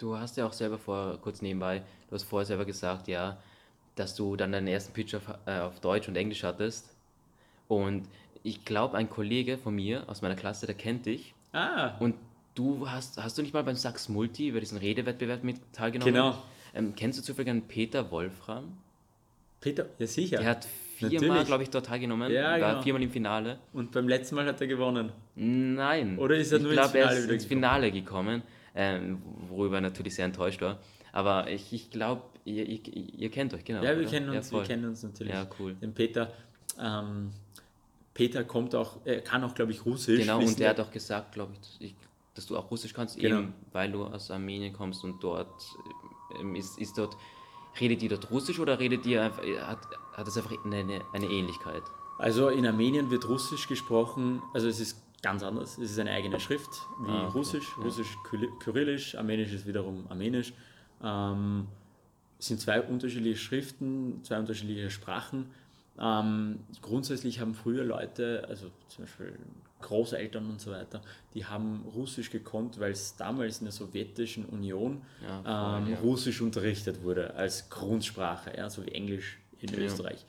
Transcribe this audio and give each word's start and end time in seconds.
du 0.00 0.16
hast 0.16 0.36
ja 0.36 0.46
auch 0.46 0.52
selber 0.52 0.78
vor, 0.78 1.18
kurz 1.22 1.42
nebenbei, 1.42 1.82
du 2.08 2.14
hast 2.14 2.24
vorher 2.24 2.46
selber 2.46 2.64
gesagt, 2.64 3.08
ja, 3.08 3.38
dass 3.96 4.14
du 4.14 4.36
dann 4.36 4.52
deinen 4.52 4.66
ersten 4.66 4.92
Pitch 4.92 5.14
auf, 5.14 5.22
äh, 5.46 5.58
auf 5.58 5.80
Deutsch 5.80 6.08
und 6.08 6.16
Englisch 6.16 6.42
hattest. 6.42 6.90
Und 7.68 8.08
ich 8.42 8.64
glaube, 8.64 8.96
ein 8.96 9.10
Kollege 9.10 9.58
von 9.58 9.74
mir 9.74 10.04
aus 10.08 10.22
meiner 10.22 10.36
Klasse, 10.36 10.66
der 10.66 10.74
kennt 10.74 11.06
dich. 11.06 11.34
Ah. 11.52 11.96
Und 11.98 12.14
du 12.54 12.88
hast, 12.88 13.22
hast 13.22 13.36
du 13.36 13.42
nicht 13.42 13.52
mal 13.52 13.62
beim 13.62 13.76
Sachs 13.76 14.08
Multi 14.08 14.48
über 14.48 14.60
diesen 14.60 14.78
Redewettbewerb 14.78 15.44
mit 15.44 15.56
teilgenommen? 15.72 16.14
Genau. 16.14 16.42
Ähm, 16.74 16.94
kennst 16.94 17.18
du 17.18 17.22
zufällig 17.22 17.50
einen 17.50 17.62
Peter 17.62 18.10
Wolfram? 18.10 18.78
Peter, 19.60 19.86
ja 19.98 20.06
sicher. 20.06 20.38
Der 20.38 20.46
hat 20.46 20.66
viermal, 20.96 21.44
glaube 21.44 21.64
ich, 21.64 21.70
dort 21.70 21.86
teilgenommen. 21.86 22.32
Ja, 22.32 22.52
war 22.52 22.58
genau. 22.58 22.82
viermal 22.82 23.02
im 23.02 23.10
Finale. 23.10 23.58
Und 23.72 23.92
beim 23.92 24.08
letzten 24.08 24.36
Mal 24.36 24.46
hat 24.46 24.60
er 24.60 24.66
gewonnen. 24.66 25.12
Nein. 25.34 26.18
Oder 26.18 26.36
ist 26.36 26.52
er 26.52 26.58
ich 26.58 26.62
nur 26.62 26.72
ins 26.72 26.80
glaub, 26.80 26.94
er 26.94 27.02
Finale 27.02 27.18
ist 27.18 27.24
wieder 27.24 27.34
ins 27.34 27.44
Finale 27.44 27.92
gekommen, 27.92 28.42
ähm, 28.74 29.22
worüber 29.48 29.76
er 29.76 29.80
natürlich 29.82 30.14
sehr 30.14 30.24
enttäuscht 30.24 30.60
war. 30.60 30.78
Aber 31.12 31.50
ich, 31.50 31.72
ich 31.72 31.90
glaube, 31.90 32.22
ihr, 32.44 32.66
ihr, 32.66 32.80
ihr 32.86 33.30
kennt 33.30 33.52
euch, 33.54 33.64
genau. 33.64 33.82
Ja, 33.82 33.90
wir 33.96 34.02
oder? 34.02 34.10
kennen 34.10 34.28
uns, 34.30 34.50
wir 34.52 34.58
voll. 34.58 34.66
kennen 34.66 34.84
uns 34.84 35.02
natürlich. 35.02 35.32
Ja, 35.32 35.46
cool. 35.58 35.74
Den 35.74 35.92
Peter, 35.92 36.32
ähm, 36.80 37.30
Peter 38.14 38.44
kommt 38.44 38.74
auch, 38.74 38.98
er 39.04 39.20
kann 39.20 39.42
auch, 39.44 39.54
glaube 39.54 39.72
ich, 39.72 39.84
Russisch. 39.84 40.20
Genau, 40.20 40.38
und 40.38 40.58
der 40.58 40.70
hat 40.70 40.80
auch 40.80 40.90
gesagt, 40.90 41.32
glaube 41.32 41.54
ich, 41.80 41.94
dass 42.34 42.46
du 42.46 42.56
auch 42.56 42.70
Russisch 42.70 42.94
kannst, 42.94 43.18
Genau. 43.18 43.40
eben 43.40 43.54
weil 43.72 43.90
du 43.90 44.04
aus 44.04 44.30
Armenien 44.30 44.72
kommst 44.72 45.02
und 45.04 45.22
dort 45.22 45.48
ähm, 46.38 46.54
ist, 46.54 46.78
ist 46.78 46.96
dort, 46.96 47.16
redet 47.80 48.02
ihr 48.02 48.08
dort 48.08 48.30
Russisch 48.30 48.58
oder 48.60 48.78
redet 48.78 49.04
ihr 49.06 49.22
einfach, 49.22 49.42
hat, 49.66 49.80
hat 50.12 50.28
es 50.28 50.36
einfach 50.36 50.52
eine, 50.64 51.00
eine 51.12 51.26
Ähnlichkeit? 51.26 51.82
Also 52.18 52.48
in 52.48 52.66
Armenien 52.66 53.10
wird 53.10 53.28
Russisch 53.28 53.66
gesprochen, 53.66 54.42
also 54.52 54.68
es 54.68 54.78
ist 54.78 55.02
ganz 55.22 55.42
anders. 55.42 55.78
Es 55.78 55.90
ist 55.92 55.98
eine 55.98 56.10
eigene 56.10 56.40
Schrift 56.40 56.70
wie 57.00 57.10
Ah, 57.10 57.26
okay. 57.28 57.38
Russisch. 57.38 57.76
Russisch 57.78 58.16
Kyri- 58.28 58.50
Kyrillisch, 58.58 59.14
Armenisch 59.16 59.52
ist 59.52 59.66
wiederum 59.66 60.06
Armenisch. 60.08 60.52
Ähm, 61.02 61.66
es 62.38 62.46
sind 62.46 62.60
zwei 62.60 62.80
unterschiedliche 62.80 63.38
Schriften, 63.38 64.22
zwei 64.24 64.38
unterschiedliche 64.38 64.90
Sprachen. 64.90 65.50
Ähm, 65.98 66.60
grundsätzlich 66.80 67.40
haben 67.40 67.54
früher 67.54 67.84
Leute, 67.84 68.46
also 68.48 68.70
zum 68.88 69.04
Beispiel 69.04 69.38
Großeltern 69.82 70.48
und 70.48 70.60
so 70.60 70.70
weiter, 70.70 71.00
die 71.34 71.44
haben 71.44 71.84
Russisch 71.94 72.30
gekonnt, 72.30 72.78
weil 72.80 72.92
es 72.92 73.16
damals 73.16 73.58
in 73.58 73.64
der 73.64 73.72
Sowjetischen 73.72 74.44
Union 74.46 75.02
Ja, 75.22 75.42
voll, 75.42 75.82
ähm, 75.82 75.92
ja. 75.92 75.98
Russisch 76.00 76.40
unterrichtet 76.40 77.02
wurde 77.02 77.34
als 77.34 77.68
Grundsprache, 77.68 78.56
ja, 78.56 78.70
so 78.70 78.84
wie 78.86 78.90
Englisch 78.92 79.38
in 79.58 79.70
Ja. 79.74 79.80
Österreich. 79.80 80.24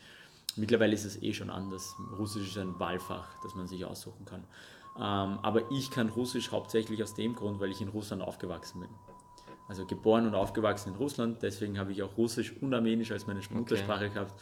Mittlerweile 0.58 0.94
ist 0.94 1.06
es 1.06 1.22
eh 1.22 1.34
schon 1.34 1.50
anders. 1.50 1.96
Russisch 2.18 2.48
ist 2.50 2.58
ein 2.58 2.78
Wahlfach, 2.78 3.30
das 3.44 3.56
man 3.56 3.68
sich 3.68 3.86
aussuchen 3.86 4.26
kann. 4.26 4.44
Ähm, 4.98 5.40
aber 5.42 5.72
ich 5.72 5.90
kann 5.90 6.10
Russisch 6.10 6.52
hauptsächlich 6.52 7.02
aus 7.02 7.14
dem 7.14 7.36
Grund, 7.36 7.60
weil 7.60 7.72
ich 7.72 7.82
in 7.82 7.88
Russland 7.90 8.22
aufgewachsen 8.22 8.82
bin. 8.82 8.90
Also 9.68 9.86
geboren 9.86 10.28
und 10.28 10.36
aufgewachsen 10.36 10.90
in 10.90 10.96
Russland, 10.96 11.42
deswegen 11.42 11.80
habe 11.80 11.94
ich 11.94 12.04
auch 12.04 12.18
Russisch 12.18 12.54
und 12.60 12.74
Armenisch 12.74 13.12
als 13.12 13.26
meine 13.26 13.40
Muttersprache 13.52 14.10
gehabt 14.10 14.34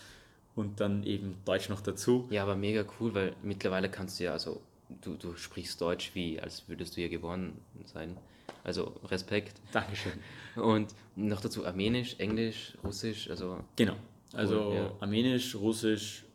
und 0.56 0.80
dann 0.80 1.04
eben 1.04 1.36
Deutsch 1.46 1.70
noch 1.70 1.82
dazu. 1.82 2.28
Ja, 2.32 2.44
aber 2.44 2.56
mega 2.56 2.84
cool, 3.00 3.14
weil 3.14 3.36
mittlerweile 3.44 3.90
kannst 3.90 4.20
du 4.20 4.24
ja, 4.24 4.32
also 4.32 4.60
du, 5.02 5.16
du 5.16 5.36
sprichst 5.36 5.80
Deutsch 5.80 6.12
wie, 6.16 6.40
als 6.40 6.68
würdest 6.68 6.94
du 6.98 7.02
hier 7.02 7.10
geboren 7.10 7.54
sein. 7.86 8.18
Also 8.64 8.94
Respekt. 9.06 9.62
Dankeschön. 9.72 10.14
Und 10.56 10.94
noch 11.16 11.42
dazu 11.42 11.66
Armenisch, 11.66 12.16
Englisch, 12.18 12.76
Russisch, 12.84 13.30
also 13.30 13.60
Genau. 13.76 13.96
Also 14.34 14.70
Cool, 14.70 14.76
ja. 14.76 14.92
Armenisch, 15.00 15.56
Russisch 15.56 16.26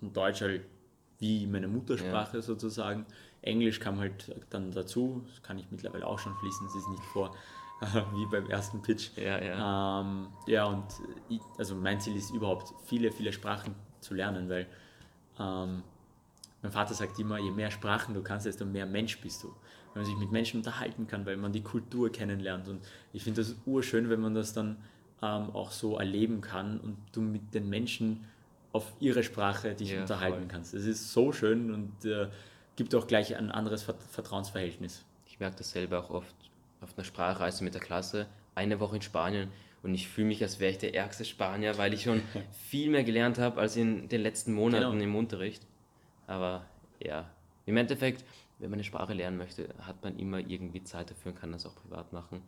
und 0.00 0.16
Deutsch 0.16 0.40
halt 0.40 0.62
wie 1.18 1.46
meine 1.46 1.68
Muttersprache 1.68 2.42
sozusagen. 2.42 3.06
Englisch 3.42 3.80
kam 3.80 3.98
halt 3.98 4.34
dann 4.50 4.70
dazu, 4.72 5.22
das 5.28 5.42
kann 5.42 5.58
ich 5.58 5.66
mittlerweile 5.70 6.06
auch 6.06 6.18
schon 6.18 6.34
fließen, 6.36 6.66
es 6.66 6.74
ist 6.74 6.88
nicht 6.88 7.04
vor 7.04 7.34
wie 8.14 8.26
beim 8.30 8.48
ersten 8.50 8.82
Pitch. 8.82 9.10
ja, 9.16 9.42
ja. 9.42 10.00
Ähm, 10.00 10.28
ja, 10.46 10.64
und 10.66 10.84
ich, 11.28 11.40
also 11.58 11.74
mein 11.74 12.00
Ziel 12.00 12.16
ist 12.16 12.30
überhaupt, 12.30 12.74
viele, 12.84 13.10
viele 13.10 13.32
Sprachen 13.32 13.74
zu 14.00 14.14
lernen, 14.14 14.48
weil 14.50 14.66
ähm, 15.38 15.82
mein 16.62 16.72
Vater 16.72 16.92
sagt 16.92 17.18
immer, 17.18 17.38
je 17.38 17.50
mehr 17.50 17.70
Sprachen 17.70 18.14
du 18.14 18.22
kannst, 18.22 18.44
desto 18.44 18.66
mehr 18.66 18.84
Mensch 18.84 19.18
bist 19.20 19.42
du. 19.42 19.48
Wenn 19.94 20.02
man 20.02 20.04
sich 20.04 20.16
mit 20.18 20.30
Menschen 20.30 20.58
unterhalten 20.58 21.06
kann, 21.06 21.24
weil 21.24 21.36
man 21.38 21.52
die 21.52 21.62
Kultur 21.62 22.12
kennenlernt. 22.12 22.68
Und 22.68 22.80
ich 23.14 23.24
finde 23.24 23.40
das 23.40 23.56
urschön, 23.64 24.10
wenn 24.10 24.20
man 24.20 24.34
das 24.34 24.52
dann 24.52 24.76
ähm, 25.22 25.50
auch 25.54 25.70
so 25.70 25.96
erleben 25.98 26.42
kann 26.42 26.78
und 26.80 26.96
du 27.12 27.22
mit 27.22 27.54
den 27.54 27.68
Menschen 27.70 28.24
auf 28.72 28.92
ihre 29.00 29.22
Sprache 29.22 29.74
dich 29.74 29.92
Ja, 29.92 30.02
unterhalten 30.02 30.38
voll. 30.40 30.48
kannst. 30.48 30.74
Es 30.74 30.84
ist 30.84 31.12
so 31.12 31.32
schön 31.32 31.72
und 31.72 32.04
äh, 32.04 32.28
gibt 32.80 32.94
auch 32.94 33.06
gleich 33.06 33.36
ein 33.36 33.50
anderes 33.50 33.82
Vert- 33.82 34.02
Vertrauensverhältnis. 34.10 35.04
Ich 35.26 35.38
merke 35.38 35.56
das 35.56 35.72
selber 35.72 35.98
auch 36.02 36.08
oft 36.08 36.34
auf 36.80 36.96
einer 36.96 37.04
Sprachreise 37.04 37.62
mit 37.62 37.74
der 37.74 37.82
Klasse, 37.82 38.26
eine 38.54 38.80
Woche 38.80 38.96
in 38.96 39.02
Spanien 39.02 39.50
und 39.82 39.94
ich 39.94 40.08
fühle 40.08 40.28
mich, 40.28 40.42
als 40.42 40.60
wäre 40.60 40.70
ich 40.72 40.78
der 40.78 40.94
ärgste 40.94 41.26
Spanier, 41.26 41.76
weil 41.76 41.92
ich 41.92 42.04
schon 42.04 42.22
viel 42.70 42.88
mehr 42.88 43.04
gelernt 43.04 43.38
habe 43.38 43.60
als 43.60 43.76
in 43.76 44.08
den 44.08 44.22
letzten 44.22 44.54
Monaten 44.54 44.92
Genau. 44.92 45.04
im 45.04 45.14
Unterricht. 45.14 45.62
Aber 46.26 46.64
ja, 47.04 47.28
im 47.66 47.76
Endeffekt, 47.76 48.24
wenn 48.58 48.70
man 48.70 48.78
eine 48.78 48.84
Sprache 48.84 49.12
lernen 49.12 49.36
möchte, 49.36 49.68
hat 49.82 50.02
man 50.02 50.18
immer 50.18 50.38
irgendwie 50.38 50.82
Zeit 50.82 51.10
dafür 51.10 51.32
und 51.32 51.38
kann 51.38 51.52
das 51.52 51.66
auch 51.66 51.74
privat 51.74 52.14
machen. 52.14 52.40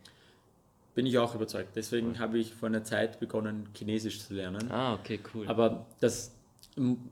Bin 0.94 1.04
ich 1.04 1.19
auch 1.19 1.34
überzeugt. 1.34 1.76
Deswegen 1.76 2.19
habe 2.19 2.38
ich 2.38 2.54
vor 2.54 2.70
einer 2.70 2.84
Zeit 2.84 3.20
begonnen, 3.20 3.69
Chinesisch 3.75 4.20
zu 4.26 4.32
lernen. 4.32 4.70
Ah, 4.72 4.94
okay, 4.94 5.20
cool. 5.34 5.47
Aber 5.47 5.84
das, 6.00 6.34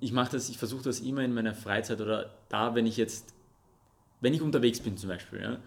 ich 0.00 0.12
mache 0.12 0.32
das, 0.32 0.48
ich 0.48 0.58
versuche 0.58 0.82
das 0.82 1.00
immer 1.00 1.22
in 1.22 1.34
meiner 1.34 1.54
Freizeit 1.54 2.00
oder 2.00 2.30
da, 2.48 2.74
wenn 2.74 2.86
ich 2.86 2.96
jetzt, 2.96 3.34
wenn 4.20 4.32
ich 4.34 4.42
unterwegs 4.42 4.80
bin 4.80 4.96
zum 4.96 5.08
Beispiel, 5.10 5.40
ja, 5.42 5.58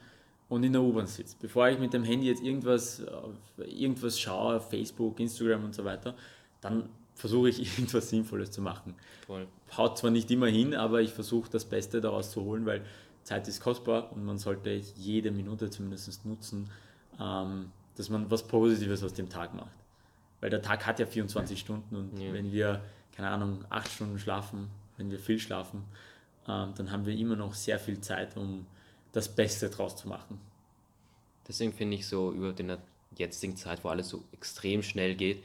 und 0.49 0.63
in 0.63 0.73
der 0.73 0.81
U-Bahn 0.81 1.07
sitze, 1.07 1.35
bevor 1.39 1.69
ich 1.69 1.79
mit 1.79 1.93
dem 1.93 2.03
Handy 2.03 2.27
jetzt 2.27 2.41
irgendwas, 2.43 3.05
auf- 3.07 3.35
irgendwas 3.57 4.19
schaue, 4.19 4.57
auf 4.57 4.69
Facebook, 4.69 5.19
Instagram 5.19 5.63
und 5.65 5.75
so 5.75 5.83
weiter, 5.85 6.15
dann 6.61 6.89
versuche 7.15 7.49
ich 7.49 7.59
irgendwas 7.77 8.09
Sinnvolles 8.09 8.51
zu 8.51 8.61
machen. 8.61 8.95
Voll. 9.25 9.47
Haut 9.77 9.97
zwar 9.97 10.11
nicht 10.11 10.29
immer 10.31 10.47
hin, 10.47 10.73
aber 10.75 11.01
ich 11.01 11.11
versuche 11.11 11.49
das 11.49 11.65
Beste 11.65 12.01
daraus 12.01 12.31
zu 12.31 12.43
holen, 12.43 12.65
weil 12.65 12.81
Zeit 13.23 13.47
ist 13.47 13.61
kostbar 13.61 14.11
und 14.11 14.25
man 14.25 14.37
sollte 14.37 14.71
jede 14.97 15.31
Minute 15.31 15.69
zumindest 15.69 16.25
nutzen, 16.25 16.69
ähm, 17.19 17.71
dass 17.95 18.09
man 18.09 18.29
was 18.29 18.43
Positives 18.47 19.03
aus 19.03 19.13
dem 19.13 19.29
Tag 19.29 19.53
macht. 19.53 19.69
Weil 20.43 20.49
der 20.49 20.61
Tag 20.61 20.85
hat 20.85 20.99
ja 20.99 21.05
24 21.05 21.57
Stunden 21.57 21.95
und 21.95 22.19
Ja. 22.19 22.33
wenn 22.33 22.51
wir, 22.51 22.83
keine 23.15 23.29
Ahnung, 23.29 23.63
acht 23.69 23.89
Stunden 23.89 24.19
schlafen, 24.19 24.67
wenn 24.97 25.09
wir 25.09 25.17
viel 25.17 25.39
schlafen, 25.39 25.85
ähm, 26.49 26.73
dann 26.75 26.91
haben 26.91 27.05
wir 27.05 27.15
immer 27.15 27.37
noch 27.37 27.53
sehr 27.53 27.79
viel 27.79 28.01
Zeit, 28.01 28.35
um 28.35 28.65
das 29.13 29.33
Beste 29.33 29.69
draus 29.69 29.95
zu 29.95 30.09
machen. 30.09 30.41
Deswegen 31.47 31.71
finde 31.71 31.95
ich 31.95 32.05
so 32.05 32.33
über 32.33 32.51
den 32.51 32.75
jetzigen 33.15 33.55
Zeit, 33.55 33.85
wo 33.85 33.87
alles 33.87 34.09
so 34.09 34.21
extrem 34.33 34.83
schnell 34.83 35.15
geht, 35.15 35.41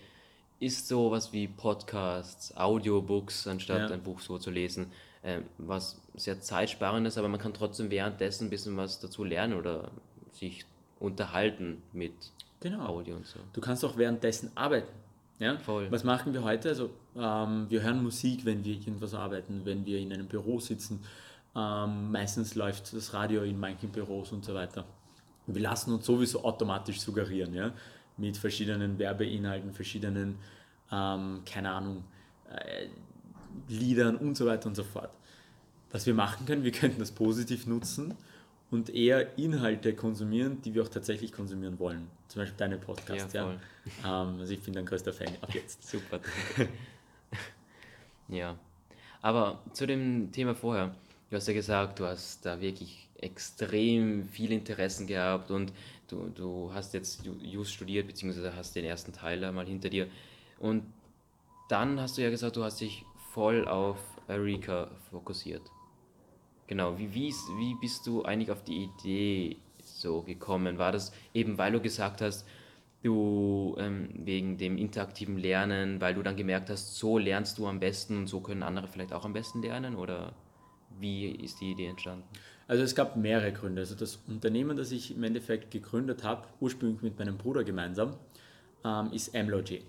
ist 0.58 0.88
sowas 0.88 1.32
wie 1.32 1.46
Podcasts, 1.46 2.56
Audiobooks, 2.56 3.46
anstatt 3.46 3.90
Ja. 3.90 3.94
ein 3.94 4.02
Buch 4.02 4.18
so 4.18 4.36
zu 4.36 4.50
lesen, 4.50 4.90
ähm, 5.22 5.44
was 5.58 6.00
sehr 6.16 6.40
zeitsparend 6.40 7.06
ist, 7.06 7.18
aber 7.18 7.28
man 7.28 7.38
kann 7.38 7.54
trotzdem 7.54 7.92
währenddessen 7.92 8.48
ein 8.48 8.50
bisschen 8.50 8.76
was 8.76 8.98
dazu 8.98 9.22
lernen 9.22 9.54
oder 9.54 9.92
sich 10.32 10.64
unterhalten 10.98 11.84
mit 11.92 12.14
Genau. 12.60 12.86
Audio 12.86 13.16
und 13.16 13.26
so. 13.26 13.38
Du 13.52 13.60
kannst 13.60 13.84
auch 13.84 13.96
währenddessen 13.96 14.50
arbeiten. 14.54 14.92
Ja? 15.38 15.58
Voll. 15.58 15.90
Was 15.90 16.04
machen 16.04 16.32
wir 16.32 16.42
heute? 16.42 16.70
Also, 16.70 16.90
ähm, 17.16 17.66
wir 17.68 17.82
hören 17.82 18.02
Musik, 18.02 18.44
wenn 18.44 18.64
wir 18.64 18.74
irgendwas 18.74 19.14
arbeiten, 19.14 19.62
wenn 19.64 19.86
wir 19.86 19.98
in 19.98 20.12
einem 20.12 20.26
Büro 20.26 20.58
sitzen. 20.58 21.00
Ähm, 21.54 22.10
meistens 22.10 22.54
läuft 22.54 22.92
das 22.94 23.14
Radio 23.14 23.42
in 23.42 23.58
manchen 23.58 23.90
Büros 23.90 24.32
und 24.32 24.44
so 24.44 24.54
weiter. 24.54 24.84
Wir 25.46 25.62
lassen 25.62 25.92
uns 25.94 26.04
sowieso 26.04 26.44
automatisch 26.44 27.00
suggerieren, 27.00 27.54
ja? 27.54 27.72
mit 28.16 28.36
verschiedenen 28.36 28.98
Werbeinhalten, 28.98 29.72
verschiedenen, 29.72 30.36
ähm, 30.90 31.42
keine 31.46 31.70
Ahnung, 31.70 32.04
äh, 32.50 32.88
Liedern 33.68 34.16
und 34.16 34.36
so 34.36 34.46
weiter 34.46 34.68
und 34.68 34.74
so 34.74 34.84
fort. 34.84 35.10
Was 35.90 36.04
wir 36.04 36.14
machen 36.14 36.44
können, 36.44 36.64
wir 36.64 36.72
könnten 36.72 36.98
das 36.98 37.12
positiv 37.12 37.66
nutzen 37.66 38.14
und 38.70 38.90
eher 38.90 39.38
Inhalte 39.38 39.94
konsumieren, 39.94 40.60
die 40.62 40.74
wir 40.74 40.82
auch 40.82 40.88
tatsächlich 40.88 41.32
konsumieren 41.32 41.78
wollen. 41.78 42.08
Zum 42.28 42.42
Beispiel 42.42 42.58
deine 42.58 42.76
Podcasts. 42.78 43.32
Ja, 43.32 43.50
Ja. 44.04 44.22
Ähm, 44.22 44.40
also 44.40 44.52
ich 44.52 44.60
bin 44.60 44.76
ein 44.76 44.84
größter 44.84 45.12
Fan 45.12 45.32
ab 45.40 45.54
jetzt. 45.54 45.82
Super. 45.88 46.20
ja. 48.28 48.58
Aber 49.22 49.60
zu 49.72 49.86
dem 49.86 50.30
Thema 50.32 50.54
vorher, 50.54 50.94
du 51.30 51.36
hast 51.36 51.48
ja 51.48 51.54
gesagt, 51.54 51.98
du 51.98 52.04
hast 52.06 52.44
da 52.44 52.60
wirklich 52.60 53.08
extrem 53.20 54.28
viel 54.28 54.52
Interessen 54.52 55.06
gehabt 55.06 55.50
und 55.50 55.72
du, 56.08 56.28
du 56.34 56.70
hast 56.72 56.94
jetzt 56.94 57.22
Ju- 57.24 57.40
Jus 57.42 57.72
studiert, 57.72 58.06
beziehungsweise 58.06 58.54
hast 58.54 58.76
den 58.76 58.84
ersten 58.84 59.12
Teil 59.12 59.40
da 59.40 59.50
mal 59.50 59.66
hinter 59.66 59.88
dir. 59.88 60.06
Und 60.60 60.84
dann 61.68 62.00
hast 62.00 62.16
du 62.18 62.22
ja 62.22 62.30
gesagt, 62.30 62.56
du 62.56 62.62
hast 62.62 62.80
dich 62.80 63.04
voll 63.32 63.66
auf 63.66 63.98
Erika 64.28 64.88
fokussiert. 65.10 65.62
Genau, 66.68 66.98
wie, 66.98 67.12
wie, 67.14 67.32
wie 67.58 67.74
bist 67.80 68.06
du 68.06 68.22
eigentlich 68.22 68.50
auf 68.50 68.62
die 68.62 68.84
Idee 68.84 69.56
so 69.82 70.22
gekommen? 70.22 70.78
War 70.78 70.92
das 70.92 71.12
eben, 71.32 71.58
weil 71.58 71.72
du 71.72 71.80
gesagt 71.80 72.20
hast, 72.20 72.46
du 73.02 73.74
ähm, 73.78 74.10
wegen 74.14 74.58
dem 74.58 74.76
interaktiven 74.76 75.38
Lernen, 75.38 76.00
weil 76.00 76.14
du 76.14 76.22
dann 76.22 76.36
gemerkt 76.36 76.68
hast, 76.68 76.96
so 76.96 77.16
lernst 77.16 77.58
du 77.58 77.66
am 77.66 77.80
besten 77.80 78.18
und 78.18 78.26
so 78.26 78.40
können 78.40 78.62
andere 78.62 78.86
vielleicht 78.86 79.12
auch 79.12 79.24
am 79.24 79.32
besten 79.32 79.62
lernen? 79.62 79.96
Oder 79.96 80.34
wie 81.00 81.30
ist 81.30 81.60
die 81.60 81.72
Idee 81.72 81.86
entstanden? 81.86 82.24
Also 82.66 82.82
es 82.82 82.94
gab 82.94 83.16
mehrere 83.16 83.52
Gründe. 83.52 83.80
Also 83.80 83.94
das 83.94 84.18
Unternehmen, 84.26 84.76
das 84.76 84.92
ich 84.92 85.16
im 85.16 85.22
Endeffekt 85.22 85.70
gegründet 85.70 86.22
habe, 86.22 86.46
ursprünglich 86.60 87.00
mit 87.00 87.18
meinem 87.18 87.38
Bruder 87.38 87.64
gemeinsam, 87.64 88.14
ähm, 88.84 89.10
ist 89.12 89.32
Mlogy. 89.32 89.82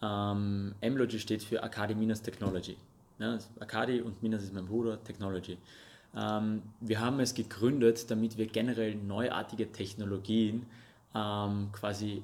Ähm, 0.00 0.74
Mlogy 0.80 1.18
steht 1.18 1.42
für 1.42 1.60
Arcadi 1.60 1.96
Minas 1.96 2.22
Technology. 2.22 2.76
Ja, 3.18 3.38
Arcadi 3.58 4.00
und 4.00 4.22
Minas 4.22 4.44
ist 4.44 4.54
mein 4.54 4.66
Bruder, 4.66 5.02
Technology. 5.02 5.58
Ähm, 6.16 6.62
wir 6.80 7.00
haben 7.00 7.20
es 7.20 7.34
gegründet, 7.34 8.10
damit 8.10 8.38
wir 8.38 8.46
generell 8.46 8.94
neuartige 8.94 9.70
Technologien 9.70 10.66
ähm, 11.14 11.70
quasi 11.72 12.22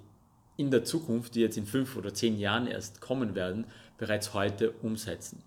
in 0.57 0.71
der 0.71 0.85
Zukunft, 0.85 1.35
die 1.35 1.41
jetzt 1.41 1.57
in 1.57 1.67
fünf 1.67 1.97
oder 1.97 2.15
zehn 2.15 2.39
Jahren 2.39 2.67
erst 2.67 3.01
kommen 3.01 3.35
werden, 3.35 3.67
bereits 3.99 4.35
heute 4.35 4.71
umsetzen. 4.83 5.43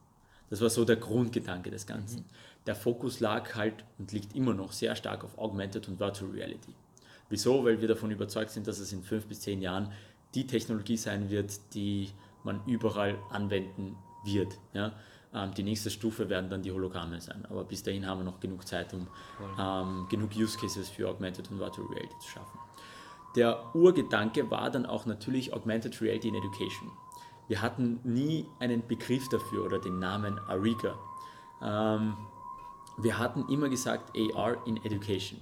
Das 0.49 0.61
war 0.61 0.69
so 0.69 0.85
der 0.85 0.95
Grundgedanke 0.97 1.71
des 1.71 1.85
Ganzen. 1.85 2.19
Mhm. 2.19 2.25
Der 2.67 2.75
Fokus 2.75 3.19
lag 3.19 3.55
halt 3.55 3.85
und 3.97 4.11
liegt 4.11 4.35
immer 4.35 4.53
noch 4.53 4.71
sehr 4.71 4.95
stark 4.95 5.23
auf 5.23 5.37
Augmented 5.37 5.87
und 5.87 5.99
Virtual 5.99 6.31
Reality. 6.31 6.73
Wieso? 7.29 7.63
Weil 7.63 7.81
wir 7.81 7.87
davon 7.87 8.11
überzeugt 8.11 8.51
sind, 8.51 8.67
dass 8.67 8.79
es 8.79 8.91
in 8.93 9.03
fünf 9.03 9.25
bis 9.25 9.41
zehn 9.41 9.61
Jahren 9.61 9.91
die 10.35 10.47
Technologie 10.47 10.97
sein 10.97 11.29
wird, 11.29 11.59
die 11.73 12.09
man 12.43 12.61
überall 12.65 13.17
anwenden 13.29 13.95
wird. 14.23 14.57
Ja? 14.73 14.93
Ähm, 15.37 15.53
die 15.53 15.63
nächste 15.63 15.89
Stufe 15.89 16.29
werden 16.29 16.49
dann 16.49 16.61
die 16.63 16.71
Hologramme 16.71 17.21
sein. 17.21 17.45
Aber 17.49 17.63
bis 17.63 17.83
dahin 17.83 18.07
haben 18.07 18.19
wir 18.19 18.25
noch 18.25 18.39
genug 18.39 18.67
Zeit, 18.67 18.93
um 18.93 19.07
ähm, 19.59 20.07
genug 20.09 20.31
Use 20.35 20.57
Cases 20.57 20.89
für 20.89 21.09
Augmented 21.09 21.49
und 21.51 21.59
Virtual 21.59 21.87
Reality 21.87 22.17
zu 22.19 22.29
schaffen. 22.29 22.59
Der 23.35 23.75
Urgedanke 23.75 24.49
war 24.49 24.71
dann 24.71 24.85
auch 24.85 25.05
natürlich 25.05 25.53
Augmented 25.53 26.01
Reality 26.01 26.29
in 26.29 26.35
Education. 26.35 26.91
Wir 27.47 27.61
hatten 27.61 27.99
nie 28.03 28.45
einen 28.59 28.85
Begriff 28.87 29.29
dafür 29.29 29.65
oder 29.65 29.79
den 29.79 29.99
Namen 29.99 30.39
Ariga. 30.47 30.95
Ähm, 31.61 32.17
wir 32.97 33.17
hatten 33.17 33.47
immer 33.49 33.69
gesagt 33.69 34.17
AR 34.17 34.65
in 34.65 34.77
Education. 34.83 35.39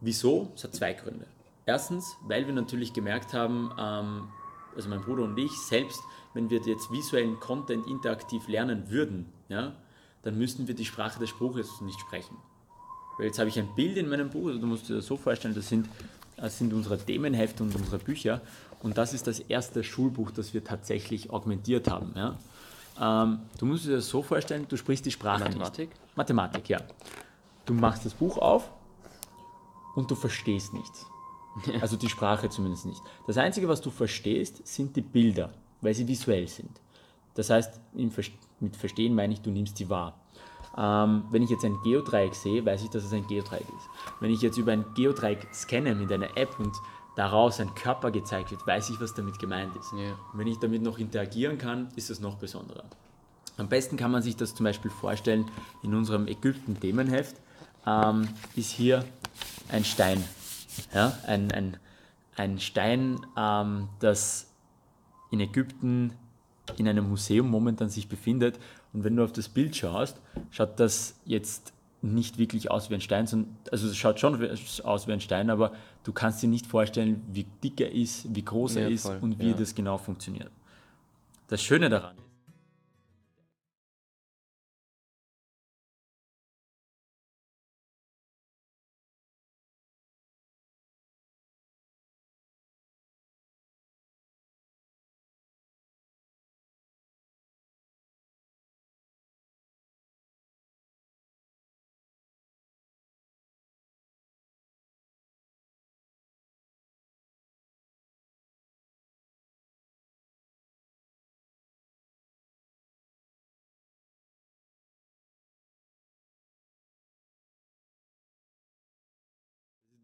Wieso? 0.00 0.52
Es 0.54 0.64
hat 0.64 0.74
zwei 0.74 0.92
Gründe. 0.92 1.26
Erstens, 1.66 2.16
weil 2.22 2.46
wir 2.46 2.52
natürlich 2.52 2.92
gemerkt 2.92 3.32
haben, 3.32 3.72
ähm, 3.78 4.28
also 4.76 4.88
mein 4.88 5.00
Bruder 5.00 5.24
und 5.24 5.38
ich 5.38 5.52
selbst, 5.52 6.02
wenn 6.34 6.50
wir 6.50 6.60
jetzt 6.60 6.90
visuellen 6.90 7.38
Content 7.40 7.86
interaktiv 7.86 8.46
lernen 8.48 8.90
würden, 8.90 9.32
ja, 9.48 9.74
dann 10.22 10.38
müssten 10.38 10.68
wir 10.68 10.74
die 10.74 10.84
Sprache 10.84 11.18
des 11.18 11.30
Spruches 11.30 11.80
nicht 11.80 12.00
sprechen. 12.00 12.36
Weil 13.16 13.26
jetzt 13.26 13.38
habe 13.38 13.48
ich 13.48 13.58
ein 13.58 13.74
Bild 13.74 13.96
in 13.96 14.08
meinem 14.08 14.30
Buch, 14.30 14.48
also 14.48 14.58
du 14.58 14.66
musst 14.66 14.88
dir 14.88 14.96
das 14.96 15.06
so 15.06 15.16
vorstellen, 15.16 15.54
das 15.54 15.68
sind, 15.68 15.88
das 16.36 16.58
sind 16.58 16.72
unsere 16.72 16.98
Themenhefte 16.98 17.62
und 17.62 17.74
unsere 17.74 17.98
Bücher 17.98 18.40
und 18.82 18.96
das 18.96 19.12
ist 19.12 19.26
das 19.26 19.40
erste 19.40 19.84
Schulbuch, 19.84 20.30
das 20.30 20.54
wir 20.54 20.64
tatsächlich 20.64 21.30
augmentiert 21.30 21.90
haben. 21.90 22.12
Ja. 22.14 22.38
Ähm, 23.00 23.40
du 23.58 23.66
musst 23.66 23.86
dir 23.86 23.96
das 23.96 24.08
so 24.08 24.22
vorstellen, 24.22 24.66
du 24.68 24.76
sprichst 24.76 25.04
die 25.04 25.10
Sprache 25.10 25.44
Mathematik? 25.44 25.90
nicht. 25.90 26.16
Mathematik, 26.16 26.68
ja. 26.68 26.80
Du 27.66 27.74
machst 27.74 28.04
das 28.04 28.14
Buch 28.14 28.38
auf 28.38 28.70
und 29.94 30.10
du 30.10 30.14
verstehst 30.14 30.72
nichts. 30.72 31.06
Also 31.80 31.96
die 31.96 32.08
Sprache 32.08 32.48
zumindest 32.48 32.86
nicht. 32.86 33.02
Das 33.26 33.36
Einzige, 33.36 33.68
was 33.68 33.80
du 33.80 33.90
verstehst, 33.90 34.66
sind 34.66 34.94
die 34.96 35.00
Bilder, 35.00 35.50
weil 35.80 35.94
sie 35.94 36.06
visuell 36.06 36.46
sind. 36.48 36.80
Das 37.34 37.50
heißt, 37.50 37.80
mit 37.94 38.76
Verstehen 38.76 39.14
meine 39.14 39.32
ich, 39.32 39.40
du 39.40 39.50
nimmst 39.50 39.76
sie 39.76 39.88
wahr. 39.88 40.20
Ähm, 40.76 41.24
wenn 41.30 41.42
ich 41.42 41.50
jetzt 41.50 41.64
ein 41.64 41.76
Geodreieck 41.82 42.34
sehe, 42.34 42.64
weiß 42.64 42.84
ich, 42.84 42.90
dass 42.90 43.04
es 43.04 43.12
ein 43.12 43.26
Geodreieck 43.26 43.66
ist. 43.76 43.88
Wenn 44.20 44.30
ich 44.30 44.40
jetzt 44.40 44.56
über 44.56 44.72
ein 44.72 44.84
Geodreieck 44.94 45.46
scanne 45.52 45.94
mit 45.94 46.12
einer 46.12 46.36
App 46.36 46.58
und 46.60 46.74
daraus 47.16 47.60
ein 47.60 47.74
Körper 47.74 48.10
gezeigt 48.10 48.50
wird, 48.52 48.66
weiß 48.66 48.90
ich, 48.90 49.00
was 49.00 49.14
damit 49.14 49.38
gemeint 49.38 49.74
ist. 49.76 49.92
Ja. 49.92 50.12
Und 50.32 50.38
wenn 50.38 50.46
ich 50.46 50.58
damit 50.58 50.82
noch 50.82 50.98
interagieren 50.98 51.58
kann, 51.58 51.88
ist 51.96 52.10
es 52.10 52.20
noch 52.20 52.36
besonderer. 52.36 52.84
Am 53.56 53.68
besten 53.68 53.96
kann 53.96 54.10
man 54.10 54.22
sich 54.22 54.36
das 54.36 54.54
zum 54.54 54.64
Beispiel 54.64 54.90
vorstellen, 54.90 55.50
in 55.82 55.94
unserem 55.94 56.28
Ägypten-Themenheft 56.28 57.36
ähm, 57.86 58.28
ist 58.54 58.70
hier 58.70 59.04
ein 59.70 59.84
Stein. 59.84 60.22
Ja? 60.94 61.18
Ein, 61.26 61.50
ein, 61.52 61.76
ein 62.36 62.58
Stein, 62.58 63.20
ähm, 63.36 63.88
das 64.00 64.50
in 65.30 65.40
Ägypten 65.40 66.12
in 66.76 66.88
einem 66.88 67.08
Museum 67.08 67.48
momentan 67.48 67.88
sich 67.88 68.08
befindet. 68.08 68.58
Und 68.92 69.04
wenn 69.04 69.16
du 69.16 69.24
auf 69.24 69.32
das 69.32 69.48
Bild 69.48 69.76
schaust, 69.76 70.20
schaut 70.50 70.78
das 70.78 71.18
jetzt 71.24 71.72
nicht 72.02 72.38
wirklich 72.38 72.70
aus 72.70 72.90
wie 72.90 72.94
ein 72.94 73.00
Stein, 73.00 73.26
sondern, 73.26 73.56
also 73.70 73.86
es 73.88 73.96
schaut 73.96 74.18
schon 74.18 74.34
aus 74.84 75.06
wie 75.06 75.12
ein 75.12 75.20
Stein, 75.20 75.50
aber 75.50 75.72
du 76.02 76.12
kannst 76.12 76.42
dir 76.42 76.48
nicht 76.48 76.66
vorstellen, 76.66 77.22
wie 77.32 77.44
dick 77.62 77.80
er 77.80 77.92
ist, 77.92 78.34
wie 78.34 78.44
groß 78.44 78.76
ja, 78.76 78.82
er 78.82 78.88
ist 78.88 79.06
voll, 79.06 79.18
und 79.20 79.38
wie 79.38 79.50
ja. 79.50 79.56
das 79.56 79.74
genau 79.74 79.98
funktioniert. 79.98 80.50
Das 81.48 81.62
Schöne 81.62 81.90
daran 81.90 82.16
ist, 82.16 82.29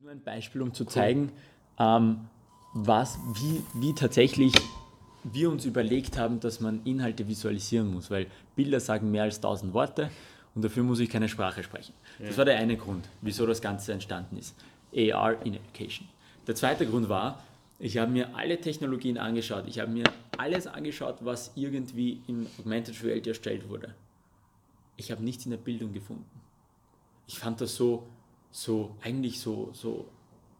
nur 0.07 0.15
ein 0.15 0.23
Beispiel, 0.23 0.63
um 0.63 0.73
zu 0.73 0.85
zeigen, 0.85 1.33
ähm, 1.81 2.29
was, 2.75 3.19
wie, 3.35 3.61
wie 3.75 3.93
tatsächlich 3.93 4.53
wir 5.25 5.51
uns 5.51 5.65
überlegt 5.65 6.17
haben, 6.17 6.39
dass 6.39 6.61
man 6.61 6.81
Inhalte 6.85 7.27
visualisieren 7.27 7.93
muss, 7.93 8.09
weil 8.09 8.29
Bilder 8.55 8.79
sagen 8.79 9.11
mehr 9.11 9.25
als 9.25 9.41
tausend 9.41 9.75
Worte 9.75 10.09
und 10.55 10.65
dafür 10.65 10.85
muss 10.85 11.01
ich 11.01 11.11
keine 11.11 11.29
Sprache 11.29 11.65
sprechen. 11.65 11.93
Ja. 12.21 12.27
Das 12.29 12.39
war 12.39 12.45
der 12.45 12.57
eine 12.57 12.77
Grund, 12.77 13.09
wieso 13.21 13.47
das 13.47 13.61
Ganze 13.61 13.93
entstanden 13.93 14.37
ist. 14.37 14.55
AR 14.95 15.45
in 15.45 15.55
Education. 15.55 16.07
Der 16.47 16.55
zweite 16.55 16.87
Grund 16.87 17.09
war, 17.09 17.43
ich 17.81 17.99
habe 17.99 18.13
mir 18.13 18.37
alle 18.37 18.61
Technologien 18.61 19.19
angeschaut. 19.19 19.65
Ich 19.67 19.81
habe 19.81 19.91
mir 19.91 20.05
alles 20.39 20.69
angeschaut, 20.69 21.17
was 21.23 21.51
irgendwie 21.57 22.21
in 22.29 22.47
Augmented 22.61 23.03
Reality 23.03 23.31
erstellt 23.31 23.69
wurde. 23.69 23.93
Ich 24.97 25.11
habe 25.11 25.25
nichts 25.25 25.47
in 25.47 25.51
der 25.51 25.59
Bildung 25.59 25.93
gefunden. 25.93 26.25
Ich 27.27 27.41
fand 27.41 27.61
das 27.61 27.75
so 27.75 28.07
so 28.57 28.97
eigentlich 29.03 29.39
so, 29.39 29.69
so, 29.75 30.09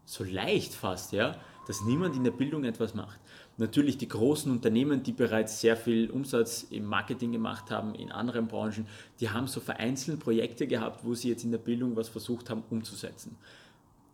so 0.05 0.23
leicht 0.23 0.75
fast, 0.75 1.13
ja, 1.13 1.41
dass 1.67 1.81
niemand 1.81 2.15
in 2.15 2.25
der 2.25 2.31
Bildung 2.31 2.65
etwas 2.65 2.95
macht. 2.95 3.19
Natürlich 3.57 3.97
die 3.97 4.07
großen 4.07 4.53
Unternehmen, 4.53 5.03
die 5.03 5.13
bereits 5.13 5.63
sehr 5.63 5.79
viel 5.79 6.11
Umsatz 6.11 6.67
im 6.69 6.85
Marketing 6.85 7.33
gemacht 7.33 7.71
haben, 7.71 7.95
in 7.95 8.13
anderen 8.13 8.49
Branchen, 8.49 8.87
die 9.19 9.31
haben 9.31 9.47
so 9.47 9.61
vereinzelt 9.61 10.21
Projekte 10.21 10.67
gehabt, 10.67 11.07
wo 11.07 11.15
sie 11.15 11.31
jetzt 11.31 11.45
in 11.45 11.53
der 11.53 11.59
Bildung 11.59 11.97
was 11.97 12.11
versucht 12.11 12.51
haben 12.51 12.65
umzusetzen. 12.69 13.39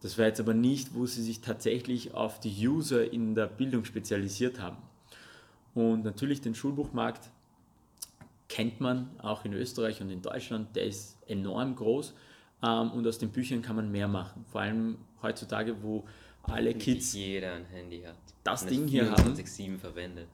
Das 0.00 0.16
war 0.16 0.26
jetzt 0.26 0.38
aber 0.38 0.54
nicht, 0.54 0.94
wo 0.94 1.06
sie 1.06 1.22
sich 1.22 1.40
tatsächlich 1.40 2.14
auf 2.14 2.38
die 2.38 2.68
User 2.68 3.12
in 3.12 3.34
der 3.34 3.46
Bildung 3.48 3.84
spezialisiert 3.84 4.60
haben. 4.60 4.76
Und 5.74 6.04
natürlich 6.04 6.40
den 6.40 6.54
Schulbuchmarkt 6.54 7.30
kennt 8.48 8.80
man 8.80 9.10
auch 9.18 9.44
in 9.44 9.54
Österreich 9.54 10.00
und 10.00 10.10
in 10.10 10.22
Deutschland, 10.22 10.76
der 10.76 10.84
ist 10.84 11.16
enorm 11.26 11.74
groß. 11.74 12.14
Ähm, 12.62 12.90
und 12.92 13.06
aus 13.06 13.18
den 13.18 13.30
Büchern 13.30 13.62
kann 13.62 13.76
man 13.76 13.90
mehr 13.90 14.08
machen. 14.08 14.44
Vor 14.50 14.60
allem 14.60 14.96
heutzutage, 15.22 15.82
wo 15.82 16.04
alle 16.42 16.74
Kids 16.74 17.12
jeder 17.14 17.54
ein 17.54 17.64
Handy 17.66 18.02
hat. 18.02 18.16
Das 18.44 18.66
Ding 18.66 18.86
hier 18.86 19.10
haben. 19.10 19.34
7 19.34 19.78
verwendet. 19.78 20.28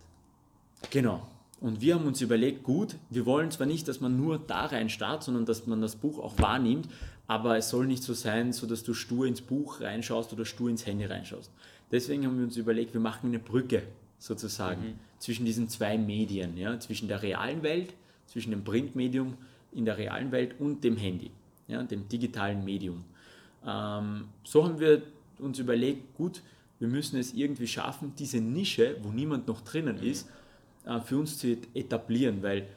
Genau. 0.91 1.27
Und 1.61 1.81
wir 1.81 1.97
haben 1.97 2.07
uns 2.07 2.21
überlegt, 2.21 2.63
gut, 2.63 2.97
wir 3.11 3.27
wollen 3.27 3.51
zwar 3.51 3.67
nicht, 3.67 3.89
dass 3.89 4.01
man 4.01 4.17
nur 4.17 4.39
da 4.39 4.67
rein 4.67 4.89
startet, 4.89 5.25
sondern 5.25 5.45
dass 5.45 5.67
man 5.67 5.81
das 5.81 5.97
Buch 5.97 6.19
auch 6.21 6.39
wahrnimmt, 6.39 6.89
aber 7.27 7.57
es 7.57 7.69
soll 7.69 7.87
nicht 7.87 8.05
so 8.05 8.15
sein, 8.15 8.53
so 8.53 8.67
dass 8.67 8.85
du 8.85 8.95
stur 8.95 9.27
ins 9.27 9.41
Buch 9.41 9.81
reinschaust 9.81 10.33
oder 10.33 10.45
stur 10.45 10.71
ins 10.71 10.87
Handy 10.87 11.05
reinschaust. 11.05 11.51
Deswegen 11.91 12.25
haben 12.25 12.39
wir 12.39 12.45
uns 12.45 12.57
überlegt, 12.57 12.95
wir 12.95 13.01
machen 13.01 13.29
eine 13.29 13.41
Brücke 13.41 13.83
sozusagen 14.19 14.83
mhm. 14.83 14.95
zwischen 15.19 15.45
diesen 15.47 15.69
zwei 15.69 15.99
Medien, 15.99 16.57
ja, 16.57 16.79
zwischen 16.79 17.09
der 17.09 17.23
realen 17.23 17.63
Welt, 17.63 17.93
zwischen 18.27 18.51
dem 18.51 18.63
Printmedium 18.63 19.35
in 19.73 19.85
der 19.85 19.99
realen 19.99 20.31
Welt 20.31 20.61
und 20.61 20.85
dem 20.85 20.97
Handy 20.97 21.33
ja, 21.69 21.83
dem 21.83 22.09
digitalen 22.09 22.65
Medium. 22.65 23.05
Ähm, 23.65 24.29
so 24.43 24.65
haben 24.65 24.81
wir 24.81 25.03
uns 25.39 25.59
überlegt, 25.59 26.17
gut, 26.17 26.43
wir 26.79 26.89
müssen 26.89 27.19
es 27.19 27.33
irgendwie 27.35 27.67
schaffen, 27.67 28.15
diese 28.19 28.41
Nische, 28.41 28.97
wo 29.03 29.11
niemand 29.11 29.47
noch 29.47 29.61
drinnen 29.61 29.99
ist, 29.99 30.29
äh, 30.85 31.01
für 31.01 31.19
uns 31.19 31.39
zu 31.39 31.57
etablieren, 31.75 32.43
weil 32.43 32.69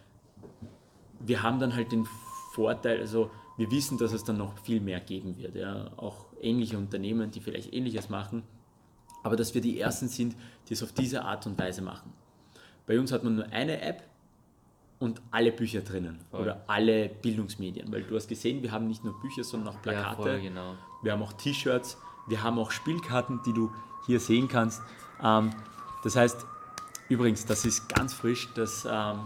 wir 1.19 1.41
haben 1.41 1.59
dann 1.59 1.75
halt 1.75 1.91
den 1.91 2.05
Vorteil, 2.53 2.99
also 2.99 3.31
wir 3.57 3.69
wissen, 3.71 3.97
dass 3.97 4.11
es 4.11 4.23
dann 4.23 4.37
noch 4.37 4.57
viel 4.59 4.81
mehr 4.81 4.99
geben 4.99 5.37
wird, 5.37 5.55
ja, 5.55 5.91
auch 5.97 6.25
ähnliche 6.41 6.77
Unternehmen, 6.77 7.31
die 7.31 7.39
vielleicht 7.39 7.73
ähnliches 7.73 8.09
machen, 8.09 8.43
aber 9.23 9.35
dass 9.35 9.53
wir 9.53 9.61
die 9.61 9.79
Ersten 9.79 10.07
sind, 10.07 10.35
die 10.67 10.73
es 10.73 10.83
auf 10.83 10.91
diese 10.91 11.23
Art 11.23 11.45
und 11.45 11.59
Weise 11.59 11.81
machen. 11.81 12.11
Bei 12.87 12.99
uns 12.99 13.11
hat 13.11 13.23
man 13.23 13.35
nur 13.35 13.45
eine 13.45 13.79
App, 13.81 14.03
und 15.01 15.21
alle 15.31 15.51
Bücher 15.51 15.81
drinnen 15.81 16.23
Voll. 16.29 16.41
oder 16.41 16.63
alle 16.67 17.09
Bildungsmedien, 17.09 17.91
weil 17.91 18.03
du 18.03 18.15
hast 18.15 18.27
gesehen, 18.27 18.61
wir 18.61 18.71
haben 18.71 18.87
nicht 18.87 19.03
nur 19.03 19.19
Bücher, 19.19 19.43
sondern 19.43 19.75
auch 19.75 19.81
Plakate, 19.81 20.09
Ja, 20.09 20.15
voll, 20.15 20.41
genau. 20.41 20.75
wir 21.01 21.11
haben 21.11 21.23
auch 21.23 21.33
T-Shirts, 21.33 21.97
wir 22.27 22.43
haben 22.43 22.59
auch 22.59 22.69
Spielkarten, 22.71 23.41
die 23.43 23.51
du 23.51 23.71
hier 24.05 24.19
sehen 24.19 24.47
kannst. 24.47 24.81
Ähm, 25.21 25.49
das 26.03 26.15
heißt, 26.15 26.45
übrigens, 27.09 27.45
das 27.45 27.65
ist 27.65 27.89
ganz 27.89 28.13
frisch, 28.13 28.49
das 28.53 28.87
ähm, 28.89 29.21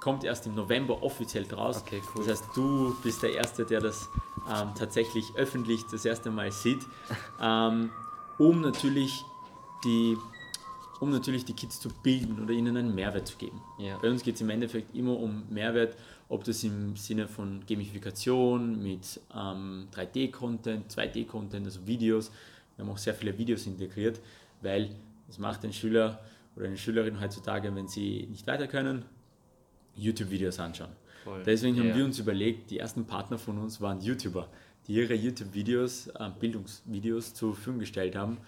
kommt 0.00 0.22
erst 0.22 0.46
im 0.46 0.54
November 0.54 1.02
offiziell 1.02 1.46
raus. 1.52 1.82
Okay, 1.84 2.02
cool. 2.14 2.24
Das 2.26 2.42
heißt, 2.42 2.50
du 2.54 2.94
bist 3.02 3.22
der 3.22 3.32
Erste, 3.32 3.64
der 3.64 3.80
das 3.80 4.10
ähm, 4.54 4.68
tatsächlich 4.74 5.34
öffentlich 5.34 5.86
das 5.86 6.04
erste 6.04 6.30
Mal 6.30 6.52
sieht, 6.52 6.86
ähm, 7.40 7.90
um 8.36 8.60
natürlich 8.60 9.24
die 9.82 10.18
um 11.00 11.10
natürlich 11.10 11.44
die 11.44 11.52
Kids 11.52 11.80
zu 11.80 11.88
bilden 12.02 12.42
oder 12.42 12.52
ihnen 12.52 12.76
einen 12.76 12.94
Mehrwert 12.94 13.26
zu 13.26 13.36
geben. 13.36 13.60
Ja. 13.78 13.98
Bei 13.98 14.10
uns 14.10 14.22
geht 14.22 14.36
es 14.36 14.40
im 14.40 14.50
Endeffekt 14.50 14.94
immer 14.94 15.18
um 15.18 15.44
Mehrwert, 15.50 15.96
ob 16.28 16.44
das 16.44 16.64
im 16.64 16.96
Sinne 16.96 17.28
von 17.28 17.64
Gamification 17.68 18.82
mit 18.82 19.20
ähm, 19.34 19.88
3D-Content, 19.94 20.90
2D-Content, 20.92 21.64
also 21.66 21.86
Videos. 21.86 22.30
Wir 22.76 22.84
haben 22.84 22.92
auch 22.92 22.98
sehr 22.98 23.14
viele 23.14 23.36
Videos 23.38 23.66
integriert, 23.66 24.20
weil 24.62 24.90
das 25.26 25.38
macht 25.38 25.64
ein 25.64 25.72
Schüler 25.72 26.20
oder 26.56 26.66
eine 26.66 26.76
Schülerin 26.76 27.20
heutzutage, 27.20 27.74
wenn 27.74 27.88
sie 27.88 28.26
nicht 28.30 28.46
weiter 28.46 28.66
können, 28.66 29.04
YouTube-Videos 29.96 30.58
anschauen. 30.58 30.90
Voll. 31.24 31.42
Deswegen 31.44 31.78
haben 31.78 31.88
Ja. 31.88 31.96
wir 31.96 32.04
uns 32.04 32.18
überlegt, 32.18 32.70
die 32.70 32.78
ersten 32.78 33.04
Partner 33.06 33.38
von 33.38 33.58
uns 33.58 33.80
waren 33.80 34.00
YouTuber, 34.00 34.48
die 34.86 34.94
ihre 34.94 35.14
YouTube-Videos, 35.14 36.08
äh, 36.08 36.30
Bildungsvideos 36.38 37.34
zur 37.34 37.54
Verfügung 37.54 37.80
gestellt 37.80 38.14
haben, 38.16 38.38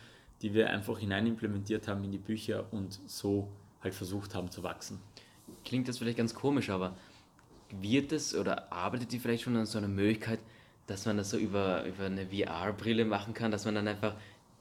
die 0.43 0.55
wir 0.55 0.71
einfach 0.71 0.99
hinein 0.99 1.27
implementiert 1.27 1.89
haben 1.89 2.05
in 2.05 2.13
die 2.13 2.19
Bücher 2.19 2.67
und 2.73 3.01
so 3.07 3.49
halt 3.83 3.95
versucht 3.95 4.35
haben 4.35 4.51
zu 4.51 4.63
wachsen. 4.63 5.01
Klingt 5.65 5.89
das 5.89 5.99
vielleicht 5.99 6.19
ganz 6.19 6.35
komisch, 6.35 6.71
aber 6.71 6.97
wird 7.71 8.13
es 8.13 8.35
oder 8.35 8.73
arbeitet 8.73 9.13
ihr 9.13 9.21
vielleicht 9.21 9.43
schon 9.43 9.57
an 9.57 9.67
so 9.67 9.79
einer 9.79 9.89
Möglichkeit, 9.89 10.41
dass 10.87 11.07
man 11.07 11.17
das 11.17 11.31
so 11.31 11.37
über, 11.37 11.85
über 11.85 12.07
eine 12.07 12.27
VR-Brille 12.27 13.05
machen 13.05 13.35
kann, 13.35 13.51
dass 13.51 13.65
man 13.65 13.75
dann 13.75 13.89
einfach 13.89 14.15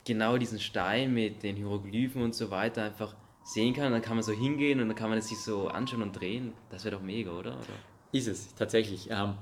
genau 0.06 0.38
diesen 0.38 0.60
Stein 0.60 1.14
mit 1.14 1.44
den 1.44 1.56
Hieroglyphen 1.56 2.22
und 2.22 2.36
so 2.36 2.52
weiter 2.52 2.84
einfach 2.84 3.16
sehen 3.44 3.74
kann 3.74 3.88
und 3.88 3.94
dann 3.94 4.02
kann 4.02 4.18
man 4.18 4.24
so 4.24 4.34
hingehen 4.34 4.82
und 4.82 4.90
dann 4.90 4.98
kann 4.98 5.10
man 5.10 5.20
es 5.20 5.30
sich 5.30 5.40
so 5.40 5.70
anschauen 5.70 6.02
und 6.02 6.20
drehen. 6.20 6.54
Das 6.70 6.84
wäre 6.84 6.96
doch 6.96 7.02
mega, 7.02 7.32
oder? 7.32 7.52
oder? 7.52 7.64
Ist 8.12 8.28
es, 8.28 8.54
tatsächlich. 8.56 9.10
Ähm, 9.10 9.36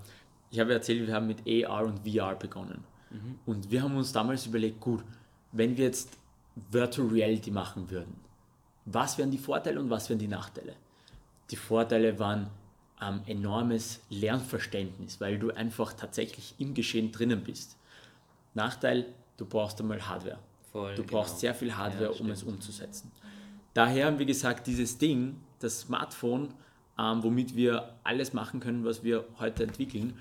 ich 0.51 0.59
habe 0.59 0.73
erzählt, 0.73 1.07
wir 1.07 1.13
haben 1.13 1.27
mit 1.27 1.41
AR 1.65 1.85
und 1.85 2.07
VR 2.07 2.35
begonnen. 2.35 2.83
Und 3.45 3.71
wir 3.71 3.81
haben 3.81 3.95
uns 3.95 4.11
damals 4.11 4.45
überlegt, 4.45 4.79
gut, 4.79 5.03
wenn 5.51 5.77
wir 5.77 5.85
jetzt 5.85 6.17
Virtual 6.71 7.07
Reality 7.07 7.51
machen 7.51 7.89
würden, 7.89 8.15
was 8.85 9.17
wären 9.17 9.31
die 9.31 9.37
Vorteile 9.37 9.79
und 9.79 9.89
was 9.89 10.09
wären 10.09 10.19
die 10.19 10.27
Nachteile? 10.27 10.73
Die 11.51 11.55
Vorteile 11.55 12.17
waren 12.19 12.47
ähm, 13.01 13.21
enormes 13.25 14.01
Lernverständnis, 14.09 15.19
weil 15.19 15.37
du 15.37 15.51
einfach 15.51 15.93
tatsächlich 15.93 16.55
im 16.59 16.73
Geschehen 16.73 17.11
drinnen 17.11 17.43
bist. 17.43 17.77
Nachteil, 18.53 19.05
du 19.37 19.45
brauchst 19.45 19.79
einmal 19.81 20.07
Hardware. 20.07 20.39
Voll, 20.71 20.95
Du 20.95 21.03
genau. 21.03 21.19
brauchst 21.19 21.39
sehr 21.39 21.53
viel 21.53 21.75
Hardware, 21.75 22.13
Ja, 22.13 22.19
um 22.19 22.29
es 22.29 22.43
umzusetzen. 22.43 23.11
Daher 23.73 24.07
haben 24.07 24.19
wir 24.19 24.25
gesagt, 24.25 24.67
dieses 24.67 24.97
Ding, 24.97 25.41
das 25.59 25.81
Smartphone, 25.81 26.53
ähm, 26.97 27.23
womit 27.23 27.55
wir 27.55 27.93
alles 28.03 28.33
machen 28.33 28.59
können, 28.59 28.85
was 28.85 29.03
wir 29.03 29.25
heute 29.39 29.63
entwickeln, 29.63 30.17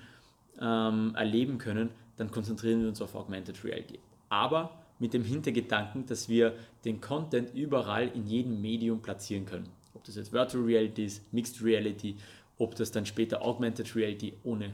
ähm, 0.59 1.13
erleben 1.15 1.57
können, 1.57 1.89
dann 2.17 2.31
konzentrieren 2.31 2.81
wir 2.81 2.89
uns 2.89 3.01
auf 3.01 3.15
Augmented 3.15 3.63
Reality. 3.63 3.99
Aber 4.29 4.71
mit 5.05 5.13
dem 5.13 5.23
Hintergedanken, 5.23 6.07
dass 6.07 6.29
wir 6.29 6.55
den 6.83 6.99
Content 6.99 7.53
überall 7.53 8.07
in 8.07 8.25
jedem 8.25 8.59
Medium 8.59 9.03
platzieren 9.03 9.45
können. 9.45 9.69
Ob 9.93 10.03
das 10.03 10.15
jetzt 10.15 10.33
Virtual 10.33 10.63
Reality 10.63 11.05
ist, 11.05 11.31
Mixed 11.31 11.63
Reality, 11.63 12.15
ob 12.57 12.73
das 12.73 12.89
dann 12.89 13.05
später 13.05 13.43
Augmented 13.43 13.95
Reality 13.95 14.33
ohne 14.43 14.73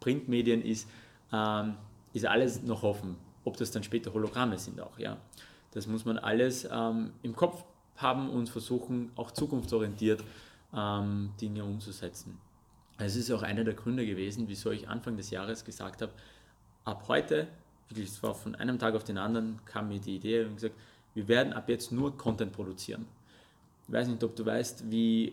Printmedien 0.00 0.60
ist, 0.60 0.86
ähm, 1.32 1.76
ist 2.12 2.26
alles 2.26 2.62
noch 2.62 2.82
offen. 2.82 3.16
Ob 3.42 3.56
das 3.56 3.70
dann 3.70 3.82
später 3.82 4.12
Hologramme 4.12 4.58
sind 4.58 4.78
auch, 4.82 4.98
ja. 4.98 5.16
Das 5.70 5.86
muss 5.86 6.04
man 6.04 6.18
alles 6.18 6.68
ähm, 6.70 7.12
im 7.22 7.34
Kopf 7.34 7.64
haben 7.96 8.28
und 8.28 8.50
versuchen, 8.50 9.12
auch 9.16 9.30
zukunftsorientiert 9.30 10.22
ähm, 10.76 11.30
Dinge 11.40 11.64
umzusetzen. 11.64 12.38
Es 12.98 13.16
ist 13.16 13.30
auch 13.30 13.42
einer 13.42 13.64
der 13.64 13.72
Gründe 13.72 14.04
gewesen, 14.04 14.46
wieso 14.46 14.72
ich 14.72 14.90
Anfang 14.90 15.16
des 15.16 15.30
Jahres 15.30 15.64
gesagt 15.64 16.02
habe, 16.02 16.12
ab 16.84 17.04
heute, 17.08 17.48
wirklich, 17.88 18.08
es 18.08 18.22
war 18.22 18.34
von 18.34 18.54
einem 18.54 18.78
Tag 18.78 18.94
auf 18.94 19.04
den 19.04 19.18
anderen, 19.18 19.60
kam 19.64 19.88
mir 19.88 20.00
die 20.00 20.16
Idee 20.16 20.44
und 20.44 20.54
gesagt, 20.54 20.74
wir 21.14 21.28
werden 21.28 21.52
ab 21.52 21.68
jetzt 21.68 21.92
nur 21.92 22.16
Content 22.16 22.52
produzieren. 22.52 23.06
Ich 23.86 23.92
weiß 23.92 24.08
nicht, 24.08 24.22
ob 24.24 24.34
du 24.34 24.44
weißt, 24.44 24.90
wie 24.90 25.32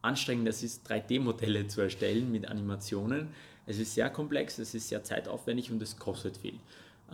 anstrengend 0.00 0.48
es 0.48 0.62
ist, 0.62 0.90
3D-Modelle 0.90 1.68
zu 1.68 1.80
erstellen 1.80 2.30
mit 2.32 2.48
Animationen. 2.48 3.28
Es 3.66 3.78
ist 3.78 3.94
sehr 3.94 4.10
komplex, 4.10 4.58
es 4.58 4.74
ist 4.74 4.88
sehr 4.88 5.04
zeitaufwendig 5.04 5.70
und 5.70 5.80
es 5.80 5.96
kostet 5.96 6.36
viel. 6.36 6.58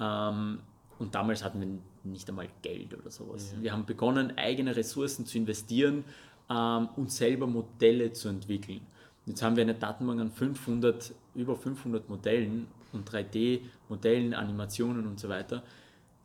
Ähm, 0.01 0.61
und 0.99 1.15
damals 1.15 1.45
hatten 1.45 1.61
wir 1.61 1.69
nicht 2.11 2.29
einmal 2.29 2.49
Geld 2.63 2.95
oder 2.99 3.11
sowas. 3.11 3.55
Wir 3.61 3.73
haben 3.73 3.85
begonnen, 3.85 4.37
eigene 4.39 4.75
Ressourcen 4.75 5.27
zu 5.27 5.39
investieren 5.39 6.05
ähm, 6.51 6.89
und 6.97 7.13
selber 7.13 7.47
Modelle 7.47 8.13
zu 8.13 8.29
entwickeln. 8.29 8.81
Jetzt 9.27 9.43
haben 9.43 9.57
wir 9.57 9.63
eine 9.63 9.75
Datenbank 9.75 10.21
an 10.21 10.31
500, 10.31 11.13
über 11.35 11.55
500 11.55 12.09
Modellen 12.09 12.67
und 12.93 13.09
3D-Modellen, 13.11 14.35
Animationen 14.35 15.07
und 15.07 15.19
so 15.21 15.29
weiter, 15.29 15.63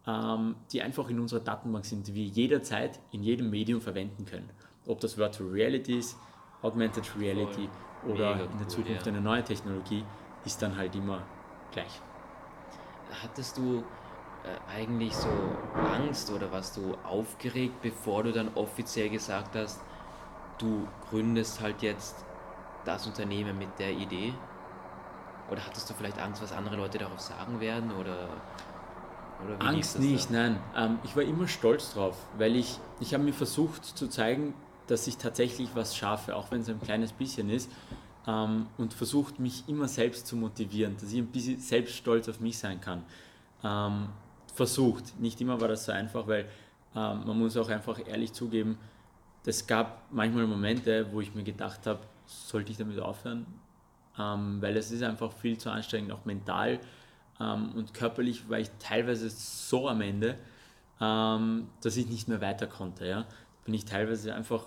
ähm, 0.08 0.56
die 0.72 0.82
einfach 0.82 1.10
in 1.10 1.20
unserer 1.20 1.40
Datenbank 1.40 1.86
sind, 1.86 2.08
die 2.08 2.16
wir 2.16 2.26
jederzeit 2.26 3.00
in 3.12 3.24
jedem 3.24 3.50
Medium 3.50 3.82
verwenden 3.82 4.26
können. 4.26 4.50
Ob 4.86 5.00
das 5.00 5.18
Virtual 5.18 5.50
Reality 5.50 6.00
ist, 6.00 6.18
Augmented 6.62 7.10
Reality 7.20 7.70
oder 8.06 8.36
Mega 8.36 8.46
in 8.46 8.58
der 8.58 8.62
cool, 8.62 8.68
Zukunft 8.68 9.06
ja. 9.06 9.12
eine 9.12 9.22
neue 9.22 9.44
Technologie, 9.44 10.04
ist 10.46 10.62
dann 10.62 10.76
halt 10.76 10.96
immer 10.96 11.22
gleich. 11.72 12.02
Hattest 13.22 13.58
du 13.58 13.84
äh, 14.44 14.72
eigentlich 14.72 15.14
so 15.16 15.30
Angst 15.74 16.32
oder 16.32 16.52
warst 16.52 16.78
du 16.78 16.96
aufgeregt, 17.04 17.82
bevor 17.82 18.24
du 18.24 18.32
dann 18.32 18.50
offiziell 18.56 19.10
gesagt 19.10 19.56
hast, 19.56 19.82
du 20.58 20.88
gründest 21.10 21.62
halt 21.62 21.82
jetzt 21.82 22.26
das 22.86 23.08
Unternehmen 23.08 23.58
mit 23.58 23.80
der 23.80 23.92
Idee? 23.92 24.34
Oder 25.54 25.68
hattest 25.68 25.88
du 25.88 25.94
vielleicht 25.94 26.20
Angst, 26.20 26.42
was 26.42 26.52
andere 26.52 26.76
Leute 26.76 26.98
darauf 26.98 27.20
sagen 27.20 27.60
werden? 27.60 27.92
Oder, 27.92 28.28
oder 29.46 29.62
Angst 29.62 30.00
nicht, 30.00 30.32
da? 30.32 30.34
nein. 30.34 30.60
Ähm, 30.76 31.00
ich 31.04 31.16
war 31.16 31.22
immer 31.22 31.48
stolz 31.48 31.94
drauf, 31.94 32.18
weil 32.40 32.56
ich, 32.56 32.80
ich 33.00 33.14
habe 33.14 33.24
mir 33.24 33.34
versucht 33.34 33.86
zu 33.86 34.08
zeigen, 34.08 34.56
dass 34.88 35.06
ich 35.06 35.18
tatsächlich 35.18 35.70
was 35.76 35.96
schaffe, 35.96 36.36
auch 36.36 36.50
wenn 36.50 36.62
es 36.62 36.70
ein 36.70 36.82
kleines 36.82 37.12
bisschen 37.12 37.52
ist. 37.52 37.70
Ähm, 38.26 38.66
und 38.80 38.96
versucht 38.96 39.40
mich 39.40 39.64
immer 39.68 39.88
selbst 39.88 40.26
zu 40.26 40.36
motivieren, 40.36 40.96
dass 41.00 41.14
ich 41.14 41.20
ein 41.20 41.28
bisschen 41.28 41.60
selbst 41.60 41.96
stolz 41.96 42.28
auf 42.28 42.40
mich 42.40 42.58
sein 42.58 42.82
kann. 42.82 43.04
Ähm, 43.64 44.10
versucht. 44.56 45.20
Nicht 45.20 45.40
immer 45.40 45.62
war 45.62 45.68
das 45.68 45.86
so 45.86 45.92
einfach, 45.92 46.26
weil 46.26 46.46
ähm, 46.96 47.28
man 47.28 47.38
muss 47.38 47.56
auch 47.58 47.70
einfach 47.70 48.00
ehrlich 48.08 48.34
zugeben, 48.34 48.80
es 49.46 49.68
gab 49.68 50.02
manchmal 50.10 50.48
Momente, 50.48 51.06
wo 51.12 51.22
ich 51.22 51.36
mir 51.36 51.44
gedacht 51.44 51.86
habe, 51.86 52.00
sollte 52.26 52.72
ich 52.72 52.78
damit 52.78 53.00
aufhören? 53.00 53.46
Ähm, 54.20 54.62
weil 54.62 54.78
es 54.78 54.92
ist 54.92 55.02
einfach 55.04 55.32
viel 55.32 55.58
zu 55.58 55.72
anstrengend, 55.72 56.12
auch 56.12 56.26
mental 56.26 56.80
ähm, 57.40 57.72
und 57.76 57.94
körperlich 57.94 58.50
war 58.50 58.60
ich 58.60 58.70
teilweise 58.80 59.30
so 59.30 59.90
am 59.90 60.02
Ende, 60.02 60.38
ähm, 61.02 61.68
dass 61.82 61.98
ich 61.98 62.08
nicht 62.08 62.28
mehr 62.28 62.42
weiter 62.42 62.68
konnte. 62.68 63.08
Ja? 63.08 63.26
Bin 63.66 63.74
ich 63.74 63.86
teilweise 63.86 64.34
einfach, 64.34 64.66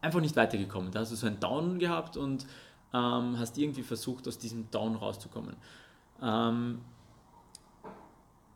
einfach 0.00 0.20
nicht 0.20 0.36
weitergekommen. 0.36 0.90
Da 0.90 1.00
hast 1.00 1.12
du 1.12 1.16
so 1.16 1.26
einen 1.26 1.40
Down 1.40 1.78
gehabt 1.78 2.16
und 2.16 2.46
ähm, 2.92 3.38
hast 3.38 3.58
irgendwie 3.58 3.82
versucht, 3.82 4.26
aus 4.28 4.38
diesem 4.38 4.70
Down 4.70 4.96
rauszukommen. 4.96 5.56
Ähm, 6.22 6.80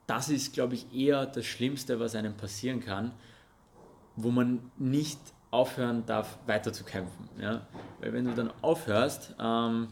das 0.07 0.29
ist, 0.29 0.52
glaube 0.52 0.75
ich, 0.75 0.93
eher 0.93 1.26
das 1.26 1.47
Schlimmste, 1.47 2.00
was 2.00 2.17
einem 2.17 2.37
passieren 2.37 2.81
kann, 2.81 3.12
wo 4.17 4.31
man 4.31 4.71
nicht 4.76 5.21
aufhören 5.52 6.05
darf, 6.05 6.38
weiter 6.47 6.73
zu 6.73 6.85
kämpfen. 6.85 7.29
Ja? 7.40 7.67
Weil 8.00 8.12
wenn 8.12 8.25
du 8.25 8.35
dann 8.35 8.50
aufhörst, 8.61 9.37
ähm, 9.38 9.88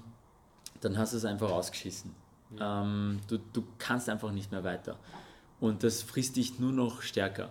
dann 0.81 0.99
hast 0.99 1.13
du 1.13 1.17
es 1.17 1.25
einfach 1.25 1.51
ausgeschissen. 1.51 2.15
Ähm, 2.61 3.21
du, 3.29 3.39
du 3.53 3.65
kannst 3.79 4.09
einfach 4.09 4.33
nicht 4.33 4.51
mehr 4.51 4.65
weiter. 4.65 4.97
Und 5.61 5.83
das 5.83 6.03
frisst 6.03 6.37
dich 6.37 6.59
nur 6.59 6.73
noch 6.73 7.03
stärker. 7.03 7.51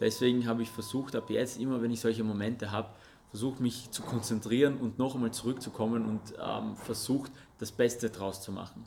Deswegen 0.00 0.46
habe 0.46 0.62
ich 0.62 0.70
versucht, 0.70 1.14
ab 1.14 1.30
jetzt, 1.30 1.60
immer 1.60 1.82
wenn 1.82 1.90
ich 1.90 2.00
solche 2.00 2.24
Momente 2.24 2.70
habe, 2.70 2.88
versucht 3.30 3.60
mich 3.60 3.90
zu 3.90 4.02
konzentrieren 4.02 4.76
und 4.78 4.98
noch 4.98 5.14
einmal 5.14 5.32
zurückzukommen 5.32 6.06
und 6.06 6.20
ähm, 6.42 6.76
versucht, 6.76 7.32
das 7.58 7.72
Beste 7.72 8.10
draus 8.10 8.42
zu 8.42 8.52
machen. 8.52 8.84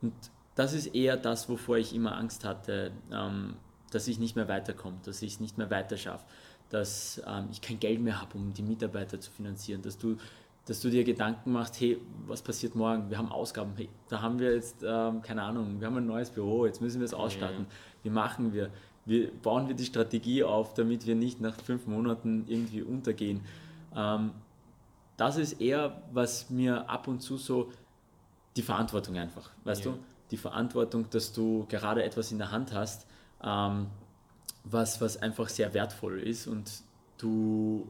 Und 0.00 0.12
das 0.54 0.72
ist 0.72 0.88
eher 0.88 1.16
das, 1.16 1.48
wovor 1.48 1.78
ich 1.78 1.94
immer 1.94 2.16
Angst 2.16 2.44
hatte, 2.44 2.92
ähm, 3.10 3.54
dass 3.90 4.08
ich 4.08 4.18
nicht 4.18 4.36
mehr 4.36 4.48
weiterkomme, 4.48 4.98
dass 5.04 5.22
ich 5.22 5.34
es 5.34 5.40
nicht 5.40 5.58
mehr 5.58 5.70
weiter 5.70 5.96
schaffe, 5.96 6.24
dass 6.70 7.22
ähm, 7.26 7.48
ich 7.50 7.60
kein 7.60 7.78
Geld 7.78 8.00
mehr 8.00 8.20
habe, 8.20 8.36
um 8.36 8.52
die 8.52 8.62
Mitarbeiter 8.62 9.20
zu 9.20 9.30
finanzieren, 9.30 9.82
dass 9.82 9.96
du, 9.96 10.16
dass 10.66 10.80
du 10.80 10.90
dir 10.90 11.02
Gedanken 11.04 11.52
machst, 11.52 11.80
hey, 11.80 11.98
was 12.26 12.40
passiert 12.42 12.74
morgen? 12.74 13.10
Wir 13.10 13.18
haben 13.18 13.32
Ausgaben, 13.32 13.72
hey, 13.76 13.88
da 14.08 14.22
haben 14.22 14.38
wir 14.38 14.54
jetzt, 14.54 14.76
ähm, 14.84 15.20
keine 15.22 15.42
Ahnung, 15.42 15.80
wir 15.80 15.86
haben 15.88 15.96
ein 15.96 16.06
neues 16.06 16.30
Büro, 16.30 16.66
jetzt 16.66 16.80
müssen 16.80 17.00
wir 17.00 17.04
es 17.04 17.14
ausstatten. 17.14 17.66
Wie 18.02 18.10
machen 18.10 18.52
wir? 18.52 18.70
Wie 19.04 19.26
bauen 19.26 19.66
wir 19.66 19.74
die 19.74 19.84
Strategie 19.84 20.44
auf, 20.44 20.74
damit 20.74 21.06
wir 21.06 21.16
nicht 21.16 21.40
nach 21.40 21.56
fünf 21.60 21.86
Monaten 21.88 22.44
irgendwie 22.46 22.82
untergehen? 22.82 23.40
Ähm, 23.96 24.30
das 25.16 25.36
ist 25.36 25.60
eher, 25.60 26.00
was 26.12 26.48
mir 26.50 26.88
ab 26.88 27.08
und 27.08 27.20
zu 27.20 27.36
so 27.36 27.70
die 28.56 28.62
Verantwortung 28.62 29.16
einfach, 29.16 29.50
weißt 29.64 29.84
Ja. 29.84 29.92
du? 29.92 29.98
Die 30.30 30.36
Verantwortung, 30.36 31.10
dass 31.10 31.32
du 31.32 31.66
gerade 31.68 32.04
etwas 32.04 32.30
in 32.32 32.38
der 32.38 32.52
Hand 32.52 32.72
hast, 32.72 33.06
ähm, 33.42 33.86
was, 34.64 35.00
was 35.00 35.16
einfach 35.20 35.48
sehr 35.48 35.74
wertvoll 35.74 36.20
ist 36.20 36.46
und 36.46 36.70
du, 37.18 37.88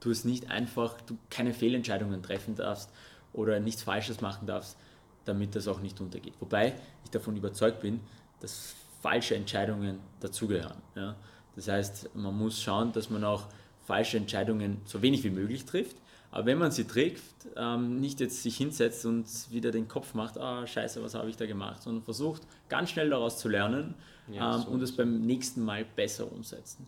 du 0.00 0.10
es 0.10 0.24
nicht 0.24 0.50
einfach, 0.50 1.00
du 1.02 1.16
keine 1.28 1.52
Fehlentscheidungen 1.52 2.22
treffen 2.22 2.54
darfst 2.54 2.90
oder 3.32 3.60
nichts 3.60 3.82
Falsches 3.82 4.20
machen 4.20 4.46
darfst, 4.46 4.76
damit 5.24 5.54
das 5.54 5.68
auch 5.68 5.80
nicht 5.80 6.00
untergeht. 6.00 6.34
Wobei 6.40 6.74
ich 7.04 7.10
davon 7.10 7.36
überzeugt 7.36 7.80
bin, 7.80 8.00
dass 8.40 8.74
falsche 9.00 9.34
Entscheidungen 9.34 10.00
dazugehören. 10.20 10.82
Ja? 10.94 11.16
Das 11.56 11.68
heißt, 11.68 12.14
man 12.14 12.36
muss 12.36 12.60
schauen, 12.62 12.92
dass 12.92 13.10
man 13.10 13.24
auch 13.24 13.46
falsche 13.84 14.16
Entscheidungen 14.16 14.80
so 14.84 15.02
wenig 15.02 15.24
wie 15.24 15.30
möglich 15.30 15.64
trifft. 15.64 15.96
Aber 16.32 16.46
wenn 16.46 16.58
man 16.58 16.70
sie 16.70 16.84
trifft, 16.84 17.48
ähm, 17.56 18.00
nicht 18.00 18.20
jetzt 18.20 18.42
sich 18.42 18.56
hinsetzt 18.56 19.04
und 19.04 19.26
wieder 19.50 19.72
den 19.72 19.88
Kopf 19.88 20.14
macht, 20.14 20.38
ah 20.38 20.64
scheiße, 20.64 21.02
was 21.02 21.14
habe 21.14 21.28
ich 21.28 21.36
da 21.36 21.46
gemacht, 21.46 21.82
sondern 21.82 22.04
versucht 22.04 22.42
ganz 22.68 22.90
schnell 22.90 23.10
daraus 23.10 23.38
zu 23.38 23.48
lernen 23.48 23.94
Ja, 24.30 24.54
ähm, 24.54 24.62
so 24.62 24.68
und 24.70 24.82
es 24.82 24.94
beim 24.94 25.22
nächsten 25.22 25.64
Mal 25.64 25.84
besser 25.84 26.30
umsetzen. 26.30 26.86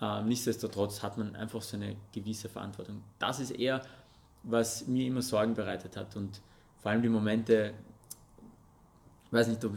Ähm, 0.00 0.26
nichtsdestotrotz 0.26 1.02
hat 1.02 1.18
man 1.18 1.34
einfach 1.34 1.62
so 1.62 1.76
eine 1.76 1.96
gewisse 2.12 2.48
Verantwortung. 2.48 3.02
Das 3.18 3.40
ist 3.40 3.50
eher, 3.50 3.82
was 4.42 4.86
mir 4.86 5.06
immer 5.06 5.22
Sorgen 5.22 5.54
bereitet 5.54 5.96
hat 5.96 6.16
und 6.16 6.40
vor 6.80 6.92
allem 6.92 7.02
die 7.02 7.08
Momente, 7.08 7.74
ich 9.26 9.32
weiß 9.32 9.48
nicht, 9.48 9.64
ob, 9.64 9.72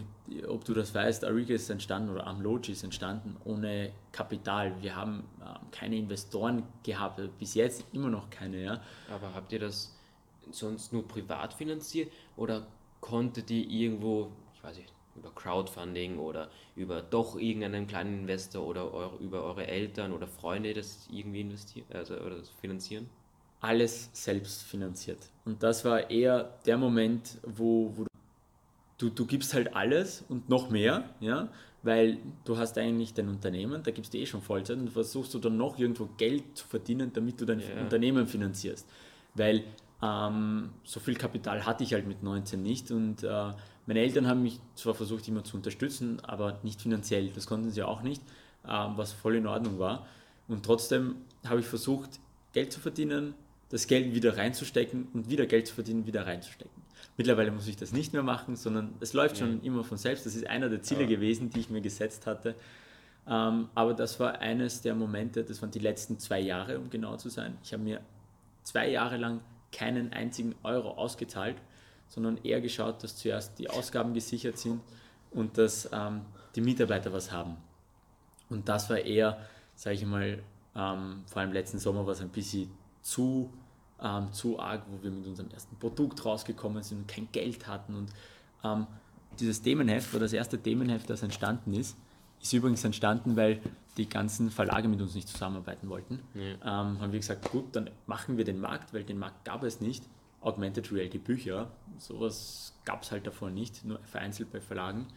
ob 0.47 0.63
du 0.63 0.73
das 0.73 0.93
weißt, 0.93 1.25
Ariga 1.25 1.55
ist 1.55 1.69
entstanden 1.69 2.09
oder 2.09 2.27
Amlogi 2.27 2.71
ist 2.71 2.83
entstanden 2.83 3.35
ohne 3.43 3.91
Kapital. 4.11 4.79
Wir 4.81 4.95
haben 4.95 5.23
ähm, 5.41 5.71
keine 5.71 5.95
Investoren 5.95 6.63
gehabt, 6.83 7.19
äh, 7.19 7.29
bis 7.39 7.55
jetzt 7.55 7.83
immer 7.91 8.09
noch 8.09 8.29
keine. 8.29 8.63
Ja? 8.63 8.81
Aber 9.13 9.33
habt 9.33 9.51
ihr 9.51 9.59
das 9.59 9.95
sonst 10.51 10.93
nur 10.93 11.07
privat 11.07 11.53
finanziert 11.53 12.11
oder 12.37 12.67
konntet 12.99 13.49
ihr 13.49 13.67
irgendwo, 13.67 14.31
ich 14.53 14.63
weiß 14.63 14.77
nicht, 14.77 14.93
über 15.15 15.31
Crowdfunding 15.31 16.17
oder 16.19 16.49
über 16.75 17.01
doch 17.01 17.37
irgendeinen 17.37 17.87
kleinen 17.87 18.21
Investor 18.21 18.65
oder 18.65 18.93
eu 18.93 19.17
über 19.19 19.43
eure 19.43 19.67
Eltern 19.67 20.13
oder 20.13 20.27
Freunde 20.27 20.73
das 20.73 21.07
irgendwie 21.11 21.41
investieren, 21.41 21.85
also 21.93 22.15
oder 22.15 22.37
das 22.37 22.49
finanzieren? 22.49 23.09
alles 23.63 24.09
selbst 24.13 24.63
finanziert. 24.63 25.19
Und 25.45 25.61
das 25.61 25.85
war 25.85 26.09
eher 26.09 26.57
der 26.65 26.77
Moment, 26.77 27.37
wo, 27.43 27.91
wo 27.95 28.05
du, 28.97 29.09
du 29.09 29.25
gibst 29.25 29.53
halt 29.53 29.75
alles 29.75 30.23
und 30.29 30.49
noch 30.49 30.69
mehr, 30.71 31.03
ja, 31.19 31.47
weil 31.83 32.17
du 32.43 32.57
hast 32.57 32.77
eigentlich 32.77 33.13
dein 33.13 33.29
Unternehmen, 33.29 33.81
da 33.83 33.91
gibst 33.91 34.13
du 34.13 34.17
eh 34.17 34.25
schon 34.25 34.41
Vollzeit 34.41 34.77
und 34.77 34.89
versuchst 34.89 35.33
du 35.33 35.39
dann 35.39 35.57
noch 35.57 35.77
irgendwo 35.79 36.09
Geld 36.17 36.57
zu 36.57 36.67
verdienen, 36.67 37.11
damit 37.13 37.39
du 37.39 37.45
dein 37.45 37.59
Ja. 37.59 37.81
Unternehmen 37.81 38.27
finanzierst. 38.27 38.87
Weil 39.35 39.63
ähm, 40.01 40.71
so 40.83 40.99
viel 40.99 41.15
Kapital 41.15 41.65
hatte 41.65 41.83
ich 41.83 41.93
halt 41.93 42.07
mit 42.07 42.23
19 42.23 42.61
nicht 42.61 42.91
und 42.91 43.23
äh, 43.23 43.51
meine 43.85 43.99
Eltern 43.99 44.27
haben 44.27 44.43
mich 44.43 44.59
zwar 44.75 44.93
versucht 44.93 45.27
immer 45.27 45.43
zu 45.43 45.57
unterstützen, 45.57 46.19
aber 46.21 46.59
nicht 46.63 46.81
finanziell, 46.81 47.29
das 47.29 47.47
konnten 47.47 47.71
sie 47.71 47.83
auch 47.83 48.01
nicht, 48.03 48.21
ähm, 48.67 48.93
was 48.95 49.11
voll 49.13 49.35
in 49.35 49.47
Ordnung 49.47 49.79
war. 49.79 50.05
Und 50.47 50.65
trotzdem 50.65 51.15
habe 51.45 51.59
ich 51.61 51.65
versucht, 51.65 52.19
Geld 52.53 52.71
zu 52.71 52.79
verdienen, 52.79 53.33
das 53.69 53.87
Geld 53.87 54.13
wieder 54.13 54.37
reinzustecken 54.37 55.07
und 55.13 55.29
wieder 55.29 55.45
Geld 55.45 55.67
zu 55.67 55.73
verdienen, 55.73 56.05
wieder 56.05 56.27
reinzustecken. 56.27 56.81
Mittlerweile 57.17 57.51
muss 57.51 57.67
ich 57.67 57.77
das 57.77 57.91
nicht 57.93 58.13
mehr 58.13 58.23
machen, 58.23 58.55
sondern 58.55 58.93
es 58.99 59.13
läuft 59.13 59.37
schon 59.37 59.61
immer 59.63 59.83
von 59.83 59.97
selbst. 59.97 60.25
Das 60.25 60.35
ist 60.35 60.45
einer 60.47 60.69
der 60.69 60.81
Ziele 60.81 61.01
Ja. 61.03 61.07
gewesen, 61.07 61.49
die 61.49 61.59
ich 61.61 61.69
mir 61.69 61.81
gesetzt 61.81 62.25
hatte. 62.27 62.55
Ähm, 63.27 63.69
aber 63.75 63.93
das 63.93 64.19
war 64.19 64.39
eines 64.39 64.81
der 64.81 64.95
Momente, 64.95 65.43
das 65.43 65.61
waren 65.61 65.71
die 65.71 65.79
letzten 65.79 66.19
zwei 66.19 66.39
Jahre, 66.39 66.79
um 66.79 66.89
genau 66.89 67.17
zu 67.17 67.29
sein. 67.29 67.57
Ich 67.63 67.71
habe 67.73 67.83
mir 67.83 68.01
zwei 68.63 68.89
Jahre 68.89 69.17
lang 69.17 69.41
keinen 69.71 70.11
einzigen 70.13 70.55
Euro 70.63 70.91
ausgezahlt, 70.91 71.55
sondern 72.11 72.37
eher 72.43 72.59
geschaut, 72.59 73.01
dass 73.03 73.15
zuerst 73.15 73.57
die 73.57 73.69
Ausgaben 73.69 74.13
gesichert 74.13 74.57
sind 74.57 74.81
und 75.31 75.57
dass 75.57 75.89
ähm, 75.93 76.21
die 76.55 76.61
Mitarbeiter 76.61 77.13
was 77.13 77.31
haben. 77.31 77.55
Und 78.49 78.67
das 78.67 78.89
war 78.89 78.97
eher, 78.97 79.39
sage 79.75 79.95
ich 79.95 80.05
mal, 80.05 80.43
ähm, 80.75 81.23
vor 81.25 81.41
allem 81.41 81.53
letzten 81.53 81.79
Sommer 81.79 82.05
war 82.05 82.11
es 82.11 82.19
ein 82.19 82.29
bisschen 82.29 82.69
zu, 83.01 83.49
ähm, 84.01 84.31
zu 84.33 84.59
arg, 84.59 84.83
wo 84.89 85.01
wir 85.01 85.09
mit 85.09 85.25
unserem 85.25 85.49
ersten 85.51 85.77
Produkt 85.77 86.23
rausgekommen 86.25 86.83
sind 86.83 86.99
und 86.99 87.07
kein 87.07 87.29
Geld 87.31 87.65
hatten. 87.65 87.95
Und 87.95 88.09
ähm, 88.65 88.87
dieses 89.39 89.61
Themenheft 89.61 90.11
war 90.11 90.19
das 90.19 90.33
erste 90.33 90.61
Themenheft, 90.61 91.09
das 91.09 91.23
entstanden 91.23 91.73
ist. 91.73 91.95
Ist 92.41 92.51
übrigens 92.51 92.83
entstanden, 92.83 93.37
weil 93.37 93.61
die 93.95 94.09
ganzen 94.09 94.51
Verlage 94.51 94.89
mit 94.89 94.99
uns 94.99 95.15
nicht 95.15 95.29
zusammenarbeiten 95.29 95.87
wollten. 95.87 96.19
Ähm, 96.61 96.99
haben 96.99 97.11
wir 97.11 97.19
gesagt, 97.19 97.49
gut, 97.51 97.73
dann 97.73 97.89
machen 98.05 98.35
wir 98.35 98.43
den 98.43 98.59
Markt, 98.59 98.93
weil 98.93 99.05
den 99.05 99.17
Markt 99.17 99.45
gab 99.45 99.63
es 99.63 99.79
nicht. 99.79 100.03
Augmented 100.41 100.91
Reality 100.91 101.19
Bücher, 101.19 101.71
sowas 101.97 102.73
gab 102.83 103.03
es 103.03 103.11
halt 103.11 103.27
davor 103.27 103.49
nicht, 103.49 103.85
nur 103.85 103.99
vereinzelt 103.99 104.51
bei 104.51 104.59
Verlagen. 104.59 105.07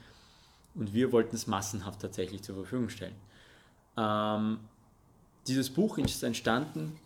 Und 0.74 0.92
wir 0.92 1.12
wollten 1.12 1.34
es 1.34 1.46
massenhaft 1.46 2.00
tatsächlich 2.00 2.42
zur 2.42 2.56
Verfügung 2.56 2.88
stellen. 2.88 3.14
Ähm, 3.96 4.58
dieses 5.46 5.70
Buch 5.70 5.98
ist 5.98 6.22
entstanden 6.22 6.98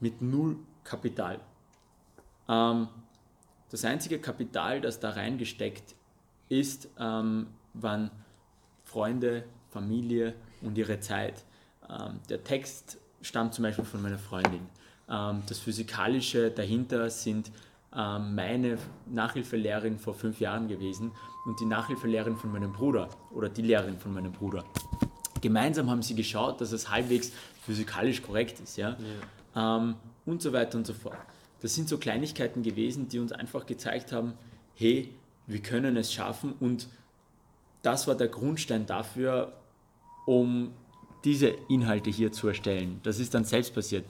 mit 0.00 0.20
null 0.20 0.56
Kapital. 0.84 1.40
Ähm, 2.48 2.88
das 3.70 3.84
einzige 3.84 4.18
Kapital, 4.18 4.80
das 4.80 5.00
da 5.00 5.10
reingesteckt 5.10 5.94
ist, 6.48 6.88
ähm, 6.98 7.46
waren 7.72 8.10
Freunde, 8.84 9.44
Familie 9.70 10.34
und 10.60 10.76
ihre 10.76 11.00
Zeit. 11.00 11.44
Ähm, 11.88 12.20
der 12.28 12.44
Text 12.44 12.98
stammt 13.22 13.54
zum 13.54 13.62
Beispiel 13.62 13.84
von 13.84 14.02
meiner 14.02 14.18
Freundin. 14.18 14.68
Ähm, 15.12 15.42
das 15.46 15.58
Physikalische 15.58 16.50
dahinter 16.50 17.10
sind 17.10 17.50
ähm, 17.94 18.34
meine 18.34 18.78
Nachhilfelehrerin 19.06 19.98
vor 19.98 20.14
fünf 20.14 20.40
Jahren 20.40 20.66
gewesen 20.66 21.12
und 21.44 21.60
die 21.60 21.66
Nachhilfelehrerin 21.66 22.36
von 22.36 22.50
meinem 22.50 22.72
Bruder 22.72 23.08
oder 23.32 23.48
die 23.48 23.62
Lehrerin 23.62 23.98
von 23.98 24.14
meinem 24.14 24.32
Bruder. 24.32 24.64
Gemeinsam 25.40 25.90
haben 25.90 26.02
sie 26.02 26.14
geschaut, 26.14 26.60
dass 26.60 26.72
es 26.72 26.88
halbwegs 26.88 27.32
physikalisch 27.66 28.22
korrekt 28.22 28.60
ist, 28.60 28.76
ja, 28.76 28.96
Ähm, 29.54 29.96
und 30.24 30.40
so 30.40 30.52
weiter 30.54 30.78
und 30.78 30.86
so 30.86 30.94
fort. 30.94 31.18
Das 31.60 31.74
sind 31.74 31.88
so 31.88 31.98
Kleinigkeiten 31.98 32.62
gewesen, 32.62 33.08
die 33.08 33.18
uns 33.18 33.32
einfach 33.32 33.66
gezeigt 33.66 34.12
haben, 34.12 34.32
hey, 34.74 35.14
wir 35.46 35.60
können 35.60 35.96
es 35.96 36.12
schaffen 36.12 36.54
und 36.58 36.88
das 37.82 38.06
war 38.06 38.14
der 38.14 38.28
Grundstein 38.28 38.86
dafür, 38.86 39.52
um 40.24 40.72
diese 41.24 41.48
Inhalte 41.68 42.10
hier 42.10 42.32
zu 42.32 42.48
erstellen. 42.48 43.00
Das 43.02 43.18
ist 43.18 43.34
dann 43.34 43.44
selbst 43.44 43.74
passiert. 43.74 44.06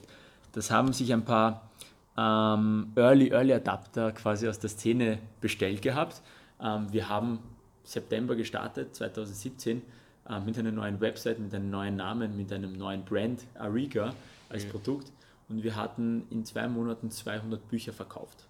Das 0.52 0.70
haben 0.70 0.92
sich 0.92 1.12
ein 1.12 1.24
paar 1.24 1.70
ähm, 2.16 2.92
Early 2.94 3.30
Early 3.30 3.54
Adapter 3.54 4.12
quasi 4.12 4.48
aus 4.48 4.58
der 4.58 4.70
Szene 4.70 5.18
bestellt 5.40 5.82
gehabt. 5.82 6.20
Ähm, 6.60 6.92
wir 6.92 7.08
haben 7.08 7.38
September 7.84 8.36
gestartet, 8.36 8.94
2017, 8.94 9.82
äh, 10.28 10.40
mit 10.40 10.58
einer 10.58 10.72
neuen 10.72 11.00
Website, 11.00 11.38
mit 11.38 11.54
einem 11.54 11.70
neuen 11.70 11.96
Namen, 11.96 12.36
mit 12.36 12.52
einem 12.52 12.72
neuen 12.72 13.04
Brand, 13.04 13.40
Ariga 13.54 14.14
als 14.48 14.66
Produkt. 14.66 15.10
Und 15.48 15.62
wir 15.62 15.76
hatten 15.76 16.26
in 16.30 16.44
zwei 16.44 16.68
Monaten 16.68 17.10
200 17.10 17.68
Bücher 17.68 17.92
verkauft. 17.92 18.46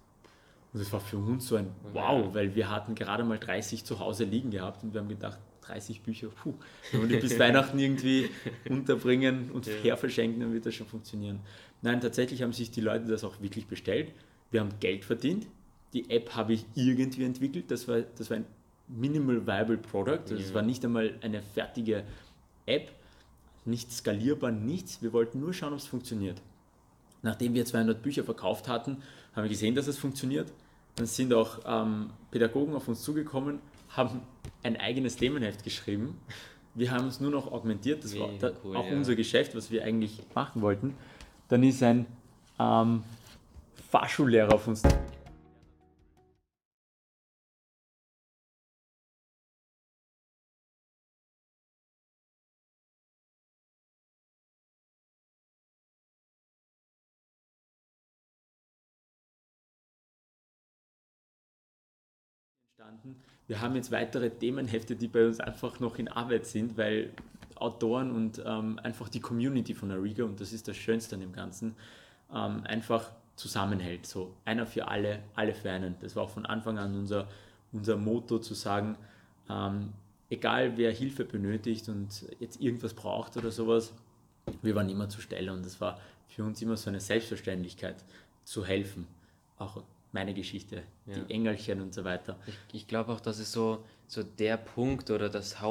Und 0.73 0.81
das 0.81 0.91
war 0.91 0.99
für 0.99 1.17
uns 1.17 1.47
so 1.47 1.55
ein 1.55 1.67
Wow, 1.93 2.33
weil 2.33 2.55
wir 2.55 2.69
hatten 2.69 2.95
gerade 2.95 3.23
mal 3.23 3.37
30 3.37 3.85
zu 3.85 3.99
Hause 3.99 4.23
liegen 4.23 4.51
gehabt 4.51 4.83
und 4.83 4.93
wir 4.93 5.01
haben 5.01 5.09
gedacht, 5.09 5.37
30 5.61 6.01
Bücher, 6.01 6.27
puh, 6.27 6.53
wenn 6.91 7.01
wir 7.01 7.07
die 7.07 7.17
bis 7.17 7.39
Weihnachten 7.39 7.79
irgendwie 7.79 8.29
unterbringen 8.69 9.51
und 9.51 9.67
her 9.67 9.97
verschenken, 9.97 10.41
dann 10.41 10.53
wird 10.53 10.65
das 10.65 10.75
schon 10.75 10.87
funktionieren. 10.87 11.39
Nein, 11.83 12.01
tatsächlich 12.01 12.41
haben 12.41 12.53
sich 12.53 12.71
die 12.71 12.81
Leute 12.81 13.05
das 13.05 13.23
auch 13.23 13.41
wirklich 13.41 13.67
bestellt. 13.67 14.11
Wir 14.51 14.61
haben 14.61 14.71
Geld 14.79 15.05
verdient. 15.05 15.47
Die 15.93 16.09
App 16.09 16.35
habe 16.35 16.53
ich 16.53 16.65
irgendwie 16.73 17.25
entwickelt. 17.25 17.69
Das 17.69 17.87
war, 17.87 18.01
das 18.01 18.29
war 18.29 18.37
ein 18.37 18.45
Minimal 18.87 19.45
Viable 19.45 19.77
Product. 19.77 20.21
Also 20.23 20.35
Es 20.35 20.53
war 20.53 20.61
nicht 20.61 20.83
einmal 20.83 21.13
eine 21.21 21.41
fertige 21.41 22.03
App, 22.65 22.91
nicht 23.65 23.91
skalierbar, 23.91 24.51
nichts. 24.51 25.01
Wir 25.01 25.13
wollten 25.13 25.39
nur 25.39 25.53
schauen, 25.53 25.73
ob 25.73 25.79
es 25.79 25.87
funktioniert. 25.87 26.41
Nachdem 27.21 27.53
wir 27.53 27.65
200 27.65 28.01
Bücher 28.01 28.23
verkauft 28.23 28.67
hatten, 28.67 28.97
haben 29.35 29.43
wir 29.43 29.49
gesehen, 29.49 29.75
dass 29.75 29.87
es 29.87 29.97
funktioniert. 29.97 30.51
Dann 30.95 31.05
sind 31.05 31.33
auch 31.33 31.59
ähm, 31.65 32.11
Pädagogen 32.31 32.75
auf 32.75 32.87
uns 32.87 33.01
zugekommen, 33.01 33.59
haben 33.89 34.21
ein 34.61 34.77
eigenes 34.77 35.15
Themenheft 35.15 35.63
geschrieben. 35.63 36.17
Wir 36.75 36.91
haben 36.91 37.07
es 37.07 37.19
nur 37.19 37.31
noch 37.31 37.51
augmentiert, 37.51 38.03
das 38.03 38.17
war 38.17 38.27
Mega 38.27 38.49
da, 38.49 38.57
cool, 38.63 38.75
auch 38.75 38.85
ja. 38.85 38.95
unser 38.95 39.15
Geschäft, 39.15 39.55
was 39.55 39.71
wir 39.71 39.83
eigentlich 39.83 40.19
machen 40.33 40.61
wollten. 40.61 40.95
Dann 41.47 41.63
ist 41.63 41.83
ein 41.83 42.05
ähm, 42.59 43.03
Fahrschullehrer 43.89 44.53
auf 44.53 44.67
uns. 44.67 44.81
Wir 63.47 63.61
haben 63.61 63.75
jetzt 63.75 63.91
weitere 63.91 64.29
Themenhefte, 64.29 64.95
die 64.95 65.07
bei 65.07 65.25
uns 65.25 65.39
einfach 65.39 65.79
noch 65.79 65.97
in 65.99 66.07
Arbeit 66.07 66.45
sind, 66.45 66.77
weil 66.77 67.11
Autoren 67.63 68.11
und 68.11 68.41
ähm, 68.45 68.79
einfach 68.83 69.09
die 69.09 69.19
Community 69.19 69.73
von 69.73 69.91
Ariga, 69.91 70.25
und 70.25 70.39
das 70.39 70.53
ist 70.53 70.67
das 70.67 70.77
Schönste 70.77 71.15
an 71.15 71.21
dem 71.21 71.33
Ganzen, 71.33 71.75
ähm, 72.33 72.63
einfach 72.65 73.11
zusammenhält. 73.35 74.05
So 74.05 74.35
einer 74.45 74.65
für 74.65 74.87
alle, 74.87 75.23
alle 75.35 75.53
für 75.53 75.71
einen. 75.71 75.95
Das 76.01 76.15
war 76.15 76.23
auch 76.23 76.29
von 76.29 76.45
Anfang 76.45 76.77
an 76.77 76.95
unser, 76.95 77.27
unser 77.71 77.97
Motto 77.97 78.39
zu 78.39 78.53
sagen, 78.53 78.97
ähm, 79.49 79.93
egal 80.29 80.77
wer 80.77 80.91
Hilfe 80.91 81.25
benötigt 81.25 81.89
und 81.89 82.25
jetzt 82.39 82.59
irgendwas 82.61 82.93
braucht 82.93 83.37
oder 83.37 83.51
sowas, 83.51 83.93
wir 84.61 84.75
waren 84.75 84.89
immer 84.89 85.09
zur 85.09 85.21
Stelle 85.21 85.53
und 85.53 85.65
das 85.65 85.79
war 85.79 85.99
für 86.27 86.43
uns 86.43 86.61
immer 86.61 86.77
so 86.77 86.89
eine 86.89 86.99
Selbstverständlichkeit 86.99 88.03
zu 88.43 88.65
helfen. 88.65 89.07
Auch 89.57 89.83
meine 90.11 90.33
Geschichte, 90.33 90.83
ja. 91.05 91.15
die 91.15 91.33
Engelchen 91.33 91.81
und 91.81 91.93
so 91.93 92.03
weiter. 92.03 92.37
Ich, 92.45 92.55
ich 92.73 92.87
glaube 92.87 93.13
auch, 93.13 93.19
das 93.19 93.39
ist 93.39 93.51
so, 93.51 93.83
so 94.07 94.23
der 94.23 94.57
Punkt 94.57 95.09
oder 95.09 95.29
das 95.29 95.61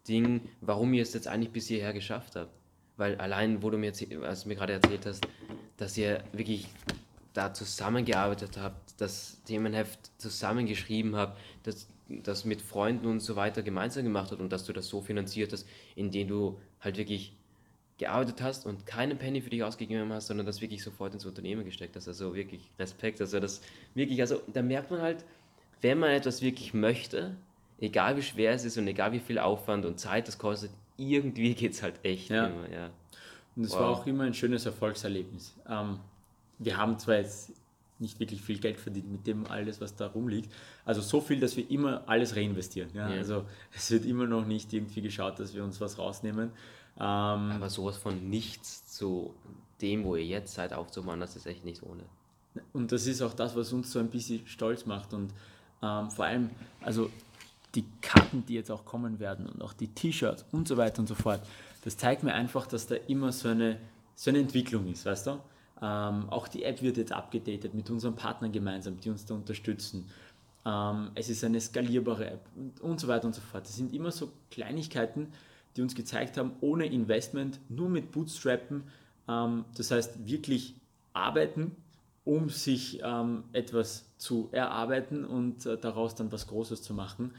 Hauptding, 0.00 0.40
warum 0.62 0.94
ihr 0.94 1.02
es 1.02 1.12
jetzt 1.12 1.28
eigentlich 1.28 1.52
bis 1.52 1.68
hierher 1.68 1.92
geschafft 1.92 2.36
habt. 2.36 2.50
Weil 2.96 3.16
allein, 3.16 3.62
wo 3.62 3.70
du 3.70 3.76
mir, 3.78 3.92
als 4.22 4.42
du 4.42 4.48
mir 4.48 4.54
gerade 4.54 4.74
erzählt 4.74 5.04
hast, 5.06 5.26
dass 5.76 5.96
ihr 5.96 6.24
wirklich 6.32 6.68
da 7.34 7.52
zusammengearbeitet 7.52 8.56
habt, 8.58 9.00
das 9.00 9.42
Themenheft 9.44 10.10
zusammengeschrieben 10.18 11.16
habt, 11.16 11.38
das, 11.62 11.86
das 12.08 12.44
mit 12.44 12.62
Freunden 12.62 13.06
und 13.06 13.20
so 13.20 13.36
weiter 13.36 13.62
gemeinsam 13.62 14.04
gemacht 14.04 14.30
habt 14.30 14.40
und 14.40 14.50
dass 14.50 14.64
du 14.64 14.72
das 14.72 14.88
so 14.88 15.00
finanziert 15.00 15.52
hast, 15.52 15.66
indem 15.96 16.28
du 16.28 16.58
halt 16.80 16.96
wirklich 16.96 17.34
gearbeitet 17.98 18.40
hast 18.40 18.64
und 18.66 18.86
keinen 18.86 19.18
Penny 19.18 19.42
für 19.42 19.50
dich 19.50 19.62
ausgegeben 19.62 20.12
hast, 20.12 20.28
sondern 20.28 20.46
das 20.46 20.62
wirklich 20.62 20.82
sofort 20.82 21.12
ins 21.12 21.26
Unternehmen 21.26 21.64
gesteckt 21.64 21.96
hast. 21.96 22.08
Also 22.08 22.34
wirklich 22.34 22.70
Respekt. 22.78 23.20
Also 23.20 23.38
das 23.38 23.60
wirklich, 23.94 24.20
also 24.20 24.40
da 24.52 24.62
merkt 24.62 24.90
man 24.90 25.02
halt, 25.02 25.24
wenn 25.82 25.98
man 25.98 26.10
etwas 26.10 26.42
wirklich 26.42 26.74
möchte, 26.74 27.36
egal 27.80 28.16
wie 28.16 28.22
schwer 28.22 28.52
es 28.52 28.64
ist 28.64 28.78
und 28.78 28.86
egal 28.86 29.12
wie 29.12 29.20
viel 29.20 29.38
Aufwand 29.38 29.84
und 29.84 29.98
Zeit 29.98 30.28
das 30.28 30.38
kostet, 30.38 30.70
irgendwie 30.96 31.54
geht 31.54 31.72
es 31.72 31.82
halt 31.82 32.04
echt 32.04 32.30
ja. 32.30 32.46
immer. 32.46 32.70
Ja. 32.70 32.90
Und 33.56 33.64
es 33.64 33.72
wow. 33.72 33.80
war 33.80 33.88
auch 33.90 34.06
immer 34.06 34.24
ein 34.24 34.34
schönes 34.34 34.66
Erfolgserlebnis. 34.66 35.56
Ähm, 35.68 35.98
wir 36.58 36.76
haben 36.76 36.98
zwar 36.98 37.16
jetzt 37.16 37.52
nicht 37.98 38.18
wirklich 38.18 38.40
viel 38.40 38.58
Geld 38.58 38.78
verdient 38.78 39.10
mit 39.10 39.26
dem 39.26 39.46
alles, 39.46 39.80
was 39.80 39.94
da 39.94 40.06
rumliegt. 40.06 40.50
Also 40.84 41.02
so 41.02 41.20
viel, 41.20 41.38
dass 41.38 41.56
wir 41.56 41.70
immer 41.70 42.02
alles 42.06 42.34
reinvestieren. 42.34 42.90
Ja? 42.94 43.10
ja. 43.10 43.16
Also 43.16 43.44
es 43.74 43.90
wird 43.90 44.06
immer 44.06 44.26
noch 44.26 44.46
nicht 44.46 44.72
irgendwie 44.72 45.02
geschaut, 45.02 45.38
dass 45.38 45.54
wir 45.54 45.62
uns 45.62 45.80
was 45.80 45.98
rausnehmen. 45.98 46.50
Ähm, 46.96 47.02
Aber 47.02 47.68
sowas 47.68 47.96
von 47.96 48.28
nichts 48.30 48.86
zu 48.96 49.34
dem, 49.80 50.04
wo 50.04 50.16
ihr 50.16 50.24
jetzt 50.24 50.54
seid, 50.54 50.72
aufzubauen, 50.72 51.20
das 51.20 51.36
ist 51.36 51.46
echt 51.46 51.64
nicht 51.64 51.82
ohne. 51.82 52.04
Und 52.72 52.92
das 52.92 53.06
ist 53.06 53.22
auch 53.22 53.34
das, 53.34 53.54
was 53.54 53.72
uns 53.72 53.92
so 53.92 53.98
ein 53.98 54.08
bisschen 54.08 54.46
stolz 54.46 54.86
macht. 54.86 55.12
Und 55.12 55.32
ähm, 55.82 56.10
vor 56.10 56.24
allem, 56.24 56.50
also 56.80 57.10
die 57.74 57.84
Karten, 58.00 58.44
die 58.46 58.54
jetzt 58.54 58.70
auch 58.70 58.84
kommen 58.84 59.20
werden 59.20 59.46
und 59.46 59.62
auch 59.62 59.72
die 59.72 59.88
T-Shirts 59.88 60.44
und 60.52 60.66
so 60.66 60.76
weiter 60.76 61.00
und 61.00 61.06
so 61.06 61.14
fort, 61.14 61.40
das 61.84 61.96
zeigt 61.96 62.22
mir 62.22 62.34
einfach, 62.34 62.66
dass 62.66 62.86
da 62.86 62.96
immer 63.06 63.32
so 63.32 63.48
eine, 63.48 63.78
so 64.14 64.30
eine 64.30 64.40
Entwicklung 64.40 64.86
ist, 64.88 65.06
weißt 65.06 65.28
du? 65.28 65.30
Ähm, 65.82 66.28
auch 66.28 66.48
die 66.48 66.64
App 66.64 66.82
wird 66.82 66.98
jetzt 66.98 67.12
abgedatet 67.12 67.72
mit 67.72 67.88
unseren 67.88 68.14
Partnern 68.14 68.52
gemeinsam, 68.52 69.00
die 69.00 69.08
uns 69.08 69.24
da 69.24 69.34
unterstützen. 69.34 70.10
Ähm, 70.66 71.10
es 71.14 71.30
ist 71.30 71.42
eine 71.42 71.60
skalierbare 71.60 72.26
App 72.28 72.44
und, 72.54 72.80
und 72.80 73.00
so 73.00 73.08
weiter 73.08 73.26
und 73.26 73.34
so 73.34 73.40
fort. 73.40 73.64
Das 73.64 73.76
sind 73.76 73.94
immer 73.94 74.10
so 74.10 74.30
Kleinigkeiten, 74.50 75.28
die 75.76 75.82
uns 75.82 75.94
gezeigt 75.94 76.36
haben, 76.36 76.52
ohne 76.60 76.86
Investment, 76.86 77.60
nur 77.68 77.88
mit 77.88 78.12
Bootstrappen, 78.12 78.82
ähm, 79.28 79.64
das 79.76 79.90
heißt 79.90 80.26
wirklich 80.26 80.74
arbeiten, 81.12 81.76
um 82.24 82.50
sich 82.50 83.00
ähm, 83.02 83.44
etwas 83.52 84.04
zu 84.18 84.48
erarbeiten 84.52 85.24
und 85.24 85.64
äh, 85.64 85.78
daraus 85.78 86.14
dann 86.14 86.30
was 86.30 86.46
Großes 86.46 86.82
zu 86.82 86.92
machen. 86.92 87.32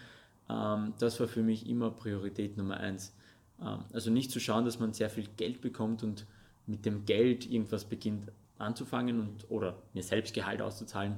Ähm, 0.51 0.93
das 0.99 1.19
war 1.19 1.27
für 1.27 1.43
mich 1.43 1.67
immer 1.67 1.91
Priorität 1.91 2.57
Nummer 2.57 2.77
eins. 2.77 3.15
Ähm, 3.61 3.85
also 3.93 4.11
nicht 4.11 4.31
zu 4.31 4.39
schauen, 4.39 4.65
dass 4.65 4.79
man 4.79 4.93
sehr 4.93 5.09
viel 5.09 5.27
Geld 5.37 5.61
bekommt 5.61 6.03
und 6.03 6.25
mit 6.67 6.85
dem 6.85 7.05
Geld 7.05 7.49
irgendwas 7.49 7.85
beginnt 7.85 8.31
anzufangen 8.57 9.19
und, 9.19 9.49
oder 9.49 9.81
mir 9.93 10.03
selbst 10.03 10.33
Gehalt 10.33 10.61
auszuzahlen, 10.61 11.15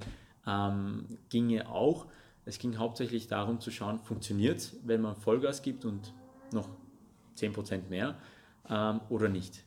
ähm, 0.48 1.06
ginge 1.30 1.70
auch. 1.70 2.08
Es 2.46 2.60
ging 2.60 2.78
hauptsächlich 2.78 3.28
darum 3.28 3.60
zu 3.60 3.72
schauen, 3.72 4.00
funktioniert 4.00 4.58
es, 4.58 4.76
wenn 4.84 5.02
man 5.02 5.16
Vollgas 5.16 5.62
gibt 5.62 5.86
und 5.86 6.14
noch 6.52 6.70
10% 7.38 7.90
mehr 7.90 8.18
ähm, 8.70 9.02
oder 9.10 9.30
nicht. 9.30 9.64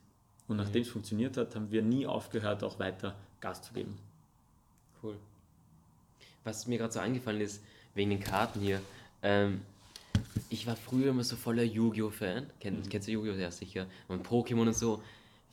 Und 0.49 0.59
nachdem 0.59 0.83
es 0.83 0.89
funktioniert 0.89 1.37
hat, 1.37 1.57
haben 1.57 1.71
wir 1.71 1.83
nie 1.83 2.07
aufgehört, 2.07 2.63
auch 2.63 2.79
weiter 2.79 3.17
Gas 3.41 3.63
zu 3.63 3.73
geben. 3.73 3.97
Cool. 5.03 5.17
Was 6.45 6.67
mir 6.67 6.79
gerade 6.79 6.93
so 6.93 7.01
eingefallen 7.01 7.41
ist, 7.41 7.63
wegen 7.95 8.11
den 8.11 8.21
Karten 8.21 8.61
hier. 8.61 8.81
Ähm, 9.23 9.63
ich 10.51 10.67
war 10.67 10.77
früher 10.77 11.11
immer 11.11 11.25
so 11.25 11.37
voller 11.37 11.63
Yu-Gi-Oh!-Fan. 11.63 12.47
Kenn, 12.61 12.77
mhm. 12.77 12.89
Kennst 12.89 13.09
du 13.09 13.13
Yu-Gi-Oh! 13.13 13.35
Ja, 13.35 13.51
sicher. 13.51 13.87
Und 14.09 14.27
Pokémon 14.27 14.67
und 14.67 14.77
so. 14.77 15.03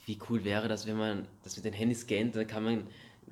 Wie 0.05 0.19
cool 0.29 0.43
wäre 0.43 0.67
das, 0.67 0.85
wenn 0.85 0.97
man 0.97 1.25
das 1.43 1.55
mit 1.55 1.65
den 1.65 1.73
Handys 1.73 2.01
scannt, 2.01 2.35
dann 2.35 2.47
kann 2.47 2.63
man. 2.63 2.87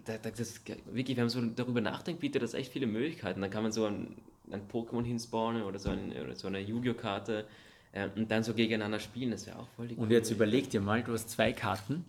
Das, 0.05 0.61
wirklich, 0.85 1.17
wenn 1.17 1.25
man 1.25 1.29
so 1.29 1.41
darüber 1.41 1.81
nachdenkt, 1.81 2.21
bietet 2.21 2.41
das 2.41 2.53
echt 2.53 2.71
viele 2.71 2.87
Möglichkeiten. 2.87 3.41
Dann 3.41 3.51
kann 3.51 3.61
man 3.61 3.73
so 3.73 3.85
ein, 3.85 4.15
ein 4.49 4.61
Pokémon 4.71 5.03
hinspawnen 5.03 5.63
oder 5.63 5.79
so, 5.79 5.89
ein, 5.89 6.13
oder 6.13 6.35
so 6.35 6.47
eine 6.47 6.61
Yu-Gi-Oh!-Karte 6.61 7.45
äh, 7.91 8.07
und 8.15 8.31
dann 8.31 8.43
so 8.43 8.53
gegeneinander 8.53 8.99
spielen, 8.99 9.31
das 9.31 9.45
wäre 9.45 9.59
auch 9.59 9.67
voll 9.75 9.87
die 9.87 9.95
Und 9.95 10.11
jetzt 10.11 10.31
überleg 10.31 10.69
dir 10.69 10.81
mal, 10.81 11.03
du 11.03 11.13
hast 11.13 11.29
zwei 11.29 11.51
Karten, 11.53 12.05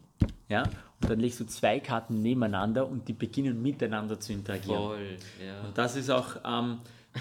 ja, 0.49 0.63
und 0.63 1.11
dann 1.11 1.21
legst 1.21 1.41
du 1.41 1.45
zwei 1.45 1.81
Karten 1.81 2.23
nebeneinander 2.23 2.89
und 2.89 3.09
die 3.09 3.13
beginnen 3.13 3.61
miteinander 3.61 4.21
zu 4.21 4.33
interagieren. 4.33 4.79
Voll, 4.79 5.19
ja. 5.45 5.63
Und 5.63 5.77
das 5.77 5.97
ist 5.97 6.11
auch, 6.11 6.37
ähm, 6.45 6.79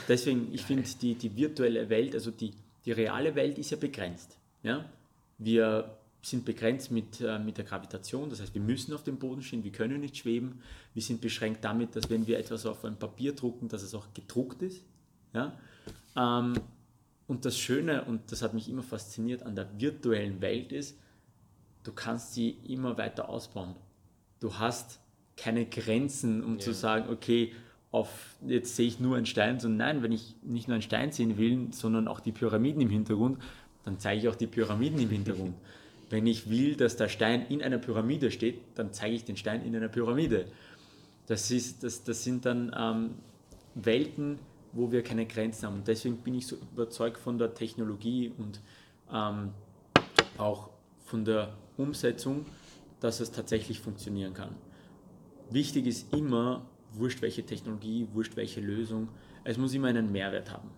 deswegen, 0.07 0.53
ich 0.53 0.63
finde, 0.63 0.83
die, 1.01 1.15
die 1.15 1.35
virtuelle 1.35 1.89
Welt, 1.89 2.13
also 2.13 2.31
die, 2.31 2.51
die 2.85 2.91
reale 2.91 3.35
Welt 3.35 3.57
ist 3.57 3.71
ja 3.71 3.77
begrenzt. 3.77 4.37
Ja? 4.63 4.85
Wir 5.37 5.97
sind 6.21 6.45
begrenzt 6.45 6.91
mit, 6.91 7.19
äh, 7.21 7.39
mit 7.39 7.57
der 7.57 7.65
Gravitation, 7.65 8.29
das 8.29 8.41
heißt, 8.41 8.53
wir 8.53 8.61
müssen 8.61 8.93
auf 8.93 9.03
dem 9.03 9.17
Boden 9.17 9.41
stehen, 9.41 9.63
wir 9.63 9.71
können 9.71 9.99
nicht 10.01 10.17
schweben. 10.17 10.61
Wir 10.93 11.01
sind 11.01 11.19
beschränkt 11.19 11.63
damit, 11.63 11.95
dass 11.95 12.09
wenn 12.09 12.27
wir 12.27 12.37
etwas 12.37 12.65
auf 12.65 12.85
ein 12.85 12.97
Papier 12.97 13.33
drucken, 13.33 13.69
dass 13.69 13.81
es 13.81 13.95
auch 13.95 14.07
gedruckt 14.13 14.61
ist. 14.61 14.83
Ja? 15.33 15.57
Ähm, 16.15 16.53
und 17.27 17.45
das 17.45 17.57
Schöne, 17.57 18.03
und 18.05 18.31
das 18.31 18.41
hat 18.41 18.53
mich 18.53 18.69
immer 18.69 18.83
fasziniert 18.83 19.43
an 19.43 19.55
der 19.55 19.67
virtuellen 19.79 20.41
Welt 20.41 20.71
ist, 20.71 20.97
du 21.83 21.91
kannst 21.91 22.33
sie 22.33 22.49
immer 22.67 22.97
weiter 22.97 23.29
ausbauen. 23.29 23.75
Du 24.39 24.55
hast 24.55 24.99
keine 25.37 25.65
Grenzen, 25.65 26.43
um 26.43 26.55
ja. 26.55 26.59
zu 26.59 26.73
sagen, 26.73 27.09
okay, 27.09 27.53
auf, 27.91 28.35
jetzt 28.47 28.75
sehe 28.75 28.87
ich 28.87 28.99
nur 28.99 29.17
einen 29.17 29.25
Stein, 29.25 29.59
sondern 29.59 29.77
nein, 29.77 30.03
wenn 30.03 30.11
ich 30.11 30.35
nicht 30.43 30.67
nur 30.67 30.75
einen 30.75 30.81
Stein 30.81 31.11
sehen 31.11 31.37
will, 31.37 31.67
sondern 31.71 32.07
auch 32.07 32.21
die 32.21 32.31
Pyramiden 32.31 32.81
im 32.81 32.89
Hintergrund, 32.89 33.39
dann 33.83 33.99
zeige 33.99 34.21
ich 34.21 34.29
auch 34.29 34.35
die 34.35 34.47
Pyramiden 34.47 34.99
im 34.99 35.09
Hintergrund. 35.09 35.55
wenn 36.09 36.27
ich 36.27 36.49
will, 36.49 36.75
dass 36.75 36.97
der 36.97 37.07
Stein 37.07 37.45
in 37.47 37.63
einer 37.63 37.77
Pyramide 37.77 38.31
steht, 38.31 38.59
dann 38.75 38.91
zeige 38.91 39.15
ich 39.15 39.23
den 39.23 39.37
Stein 39.37 39.65
in 39.65 39.73
einer 39.75 39.87
Pyramide. 39.87 40.45
Das, 41.27 41.49
ist, 41.51 41.83
das, 41.83 42.03
das 42.03 42.23
sind 42.23 42.45
dann 42.45 42.75
ähm, 42.77 43.11
Welten, 43.75 44.37
wo 44.73 44.91
wir 44.91 45.03
keine 45.03 45.25
Grenzen 45.25 45.67
haben. 45.67 45.75
Und 45.75 45.87
deswegen 45.87 46.17
bin 46.17 46.35
ich 46.35 46.47
so 46.47 46.57
überzeugt 46.73 47.17
von 47.17 47.37
der 47.37 47.53
Technologie 47.53 48.33
und 48.37 48.59
ähm, 49.11 49.51
auch 50.37 50.69
von 51.05 51.23
der 51.23 51.53
Umsetzung, 51.77 52.45
dass 52.99 53.21
es 53.21 53.31
tatsächlich 53.31 53.79
funktionieren 53.79 54.33
kann. 54.33 54.55
Wichtig 55.49 55.87
ist 55.87 56.13
immer, 56.13 56.65
wurscht 56.93 57.21
welche 57.21 57.45
Technologie, 57.45 58.07
wurscht 58.13 58.35
welche 58.35 58.61
Lösung, 58.61 59.09
es 59.43 59.57
muss 59.57 59.73
immer 59.73 59.87
einen 59.87 60.11
Mehrwert 60.11 60.51
haben. 60.51 60.69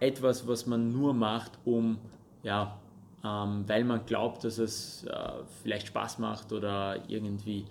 Etwas, 0.00 0.46
was 0.46 0.66
man 0.66 0.92
nur 0.92 1.14
macht, 1.14 1.52
um, 1.64 1.98
ja, 2.42 2.78
ähm, 3.24 3.64
weil 3.66 3.84
man 3.84 4.04
glaubt, 4.04 4.44
dass 4.44 4.58
es 4.58 5.04
äh, 5.04 5.30
vielleicht 5.62 5.86
Spaß 5.88 6.18
macht 6.18 6.52
oder 6.52 7.08
irgendwie 7.08 7.64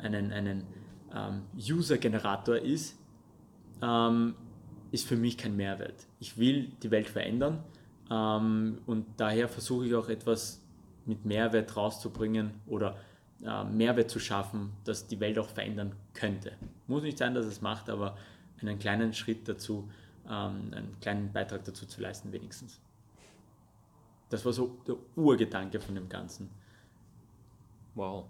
einen, 0.00 0.32
einen 0.32 0.64
ähm, 1.14 1.42
User-Generator 1.56 2.56
ist, 2.56 2.96
ähm, 3.82 4.34
ist 4.92 5.06
für 5.06 5.16
mich 5.16 5.36
kein 5.36 5.56
Mehrwert. 5.56 6.06
Ich 6.20 6.38
will 6.38 6.70
die 6.82 6.90
Welt 6.90 7.08
verändern 7.08 7.64
ähm, 8.10 8.78
und 8.86 9.06
daher 9.16 9.48
versuche 9.48 9.86
ich 9.86 9.94
auch 9.94 10.08
etwas 10.08 10.62
mit 11.06 11.24
Mehrwert 11.24 11.76
rauszubringen 11.76 12.52
oder 12.66 12.96
äh, 13.44 13.64
Mehrwert 13.64 14.10
zu 14.10 14.18
schaffen, 14.18 14.72
das 14.84 15.06
die 15.06 15.20
Welt 15.20 15.38
auch 15.38 15.48
verändern 15.48 15.94
könnte. 16.14 16.52
Muss 16.86 17.02
nicht 17.02 17.18
sein, 17.18 17.34
dass 17.34 17.46
es 17.46 17.60
macht, 17.60 17.88
aber 17.88 18.16
einen 18.60 18.78
kleinen 18.78 19.14
Schritt 19.14 19.48
dazu, 19.48 19.90
ähm, 20.26 20.72
einen 20.72 20.96
kleinen 21.00 21.32
Beitrag 21.32 21.64
dazu 21.64 21.86
zu 21.86 22.00
leisten, 22.00 22.32
wenigstens. 22.32 22.80
Das 24.28 24.44
war 24.44 24.52
so 24.52 24.78
der 24.86 24.96
Urgedanke 25.16 25.80
von 25.80 25.94
dem 25.94 26.08
Ganzen. 26.08 26.50
Wow, 27.94 28.26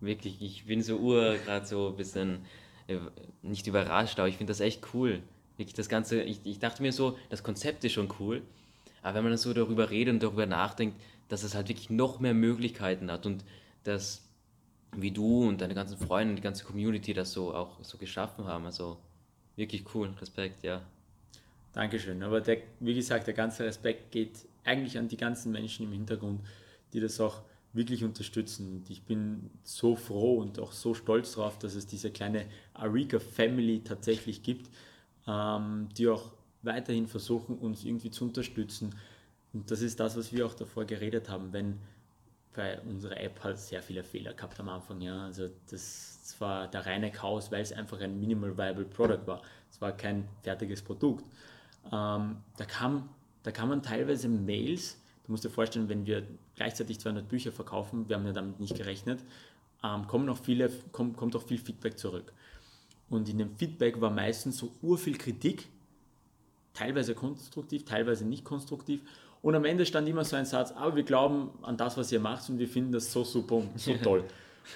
wirklich, 0.00 0.40
ich 0.40 0.66
bin 0.66 0.82
so 0.82 0.98
ur 0.98 1.36
gerade 1.44 1.66
so 1.66 1.88
ein 1.88 1.96
bisschen 1.96 2.44
äh, 2.86 2.98
nicht 3.42 3.66
überrascht, 3.66 4.18
aber 4.18 4.28
ich 4.28 4.36
finde 4.36 4.52
das 4.52 4.60
echt 4.60 4.94
cool 4.94 5.22
Wirklich 5.56 5.74
das 5.74 5.88
Ganze, 5.88 6.22
ich, 6.22 6.40
ich 6.44 6.58
dachte 6.58 6.82
mir 6.82 6.92
so, 6.92 7.18
das 7.28 7.42
Konzept 7.42 7.84
ist 7.84 7.92
schon 7.92 8.12
cool, 8.18 8.42
aber 9.02 9.16
wenn 9.16 9.24
man 9.24 9.36
so 9.36 9.52
darüber 9.52 9.90
redet 9.90 10.14
und 10.14 10.22
darüber 10.22 10.46
nachdenkt, 10.46 11.00
dass 11.28 11.42
es 11.42 11.54
halt 11.54 11.68
wirklich 11.68 11.90
noch 11.90 12.20
mehr 12.20 12.34
Möglichkeiten 12.34 13.10
hat 13.10 13.26
und 13.26 13.44
dass 13.84 14.22
wie 14.96 15.10
du 15.10 15.48
und 15.48 15.60
deine 15.60 15.74
ganzen 15.74 15.98
Freunde 15.98 16.30
und 16.30 16.36
die 16.36 16.42
ganze 16.42 16.64
Community 16.64 17.14
das 17.14 17.32
so 17.32 17.54
auch 17.54 17.82
so 17.82 17.98
geschaffen 17.98 18.46
haben. 18.46 18.66
Also 18.66 18.98
wirklich 19.56 19.84
cool, 19.94 20.14
Respekt, 20.20 20.62
ja. 20.62 20.82
Dankeschön. 21.72 22.22
Aber 22.22 22.40
der, 22.40 22.58
wie 22.80 22.94
gesagt, 22.94 23.26
der 23.26 23.34
ganze 23.34 23.64
Respekt 23.64 24.10
geht 24.12 24.46
eigentlich 24.64 24.98
an 24.98 25.08
die 25.08 25.16
ganzen 25.16 25.52
Menschen 25.52 25.86
im 25.86 25.92
Hintergrund, 25.92 26.40
die 26.92 27.00
das 27.00 27.18
auch 27.20 27.42
wirklich 27.72 28.04
unterstützen. 28.04 28.70
Und 28.76 28.90
ich 28.90 29.02
bin 29.02 29.50
so 29.62 29.96
froh 29.96 30.38
und 30.38 30.58
auch 30.58 30.72
so 30.72 30.92
stolz 30.92 31.34
darauf, 31.34 31.58
dass 31.58 31.74
es 31.74 31.86
diese 31.86 32.10
kleine 32.10 32.46
Arika 32.74 33.18
Family 33.18 33.80
tatsächlich 33.82 34.42
gibt, 34.42 34.70
ähm, 35.26 35.88
die 35.96 36.08
auch 36.08 36.32
weiterhin 36.62 37.06
versuchen, 37.06 37.58
uns 37.58 37.84
irgendwie 37.84 38.10
zu 38.10 38.24
unterstützen. 38.24 38.94
Und 39.54 39.70
das 39.70 39.80
ist 39.80 39.98
das, 40.00 40.16
was 40.16 40.32
wir 40.32 40.46
auch 40.46 40.54
davor 40.54 40.84
geredet 40.84 41.28
haben, 41.30 41.52
wenn 41.52 41.78
bei 42.54 42.80
unserer 42.82 43.18
App 43.20 43.42
halt 43.42 43.58
sehr 43.58 43.82
viele 43.82 44.04
Fehler 44.04 44.34
gehabt 44.34 44.58
am 44.60 44.68
Anfang. 44.68 45.00
Ja. 45.00 45.24
Also 45.24 45.48
das, 45.70 46.18
das 46.22 46.40
war 46.40 46.68
der 46.68 46.86
reine 46.86 47.10
Chaos, 47.10 47.50
weil 47.50 47.62
es 47.62 47.72
einfach 47.72 48.00
ein 48.00 48.18
Minimal 48.20 48.56
Viable 48.56 48.84
Product 48.84 49.26
war. 49.26 49.42
Es 49.70 49.80
war 49.80 49.92
kein 49.92 50.28
fertiges 50.42 50.82
Produkt. 50.82 51.24
Ähm, 51.86 52.36
da, 52.56 52.64
kam, 52.66 53.08
da 53.42 53.50
kamen 53.50 53.82
teilweise 53.82 54.28
Mails, 54.28 54.98
du 55.24 55.32
musst 55.32 55.44
dir 55.44 55.50
vorstellen, 55.50 55.88
wenn 55.88 56.06
wir 56.06 56.26
gleichzeitig 56.54 57.00
200 57.00 57.28
Bücher 57.28 57.52
verkaufen, 57.52 58.08
wir 58.08 58.16
haben 58.16 58.26
ja 58.26 58.32
damit 58.32 58.60
nicht 58.60 58.76
gerechnet, 58.76 59.20
ähm, 59.82 60.06
kommen 60.06 60.28
auch 60.28 60.38
viele, 60.38 60.70
kommt, 60.92 61.16
kommt 61.16 61.34
auch 61.34 61.42
viel 61.42 61.58
Feedback 61.58 61.98
zurück. 61.98 62.32
Und 63.08 63.28
in 63.28 63.38
dem 63.38 63.56
Feedback 63.56 64.00
war 64.00 64.10
meistens 64.10 64.58
so 64.58 64.72
urviel 64.80 65.18
Kritik, 65.18 65.68
teilweise 66.72 67.14
konstruktiv, 67.14 67.84
teilweise 67.84 68.24
nicht 68.24 68.44
konstruktiv. 68.44 69.02
Und 69.42 69.56
am 69.56 69.64
Ende 69.64 69.84
stand 69.84 70.08
immer 70.08 70.24
so 70.24 70.36
ein 70.36 70.46
Satz, 70.46 70.70
aber 70.72 70.94
wir 70.96 71.02
glauben 71.02 71.50
an 71.62 71.76
das, 71.76 71.96
was 71.96 72.12
ihr 72.12 72.20
macht 72.20 72.48
und 72.48 72.58
wir 72.58 72.68
finden 72.68 72.92
das 72.92 73.12
so 73.12 73.24
super 73.24 73.56
und 73.56 73.78
so 73.78 73.94
toll. 74.02 74.24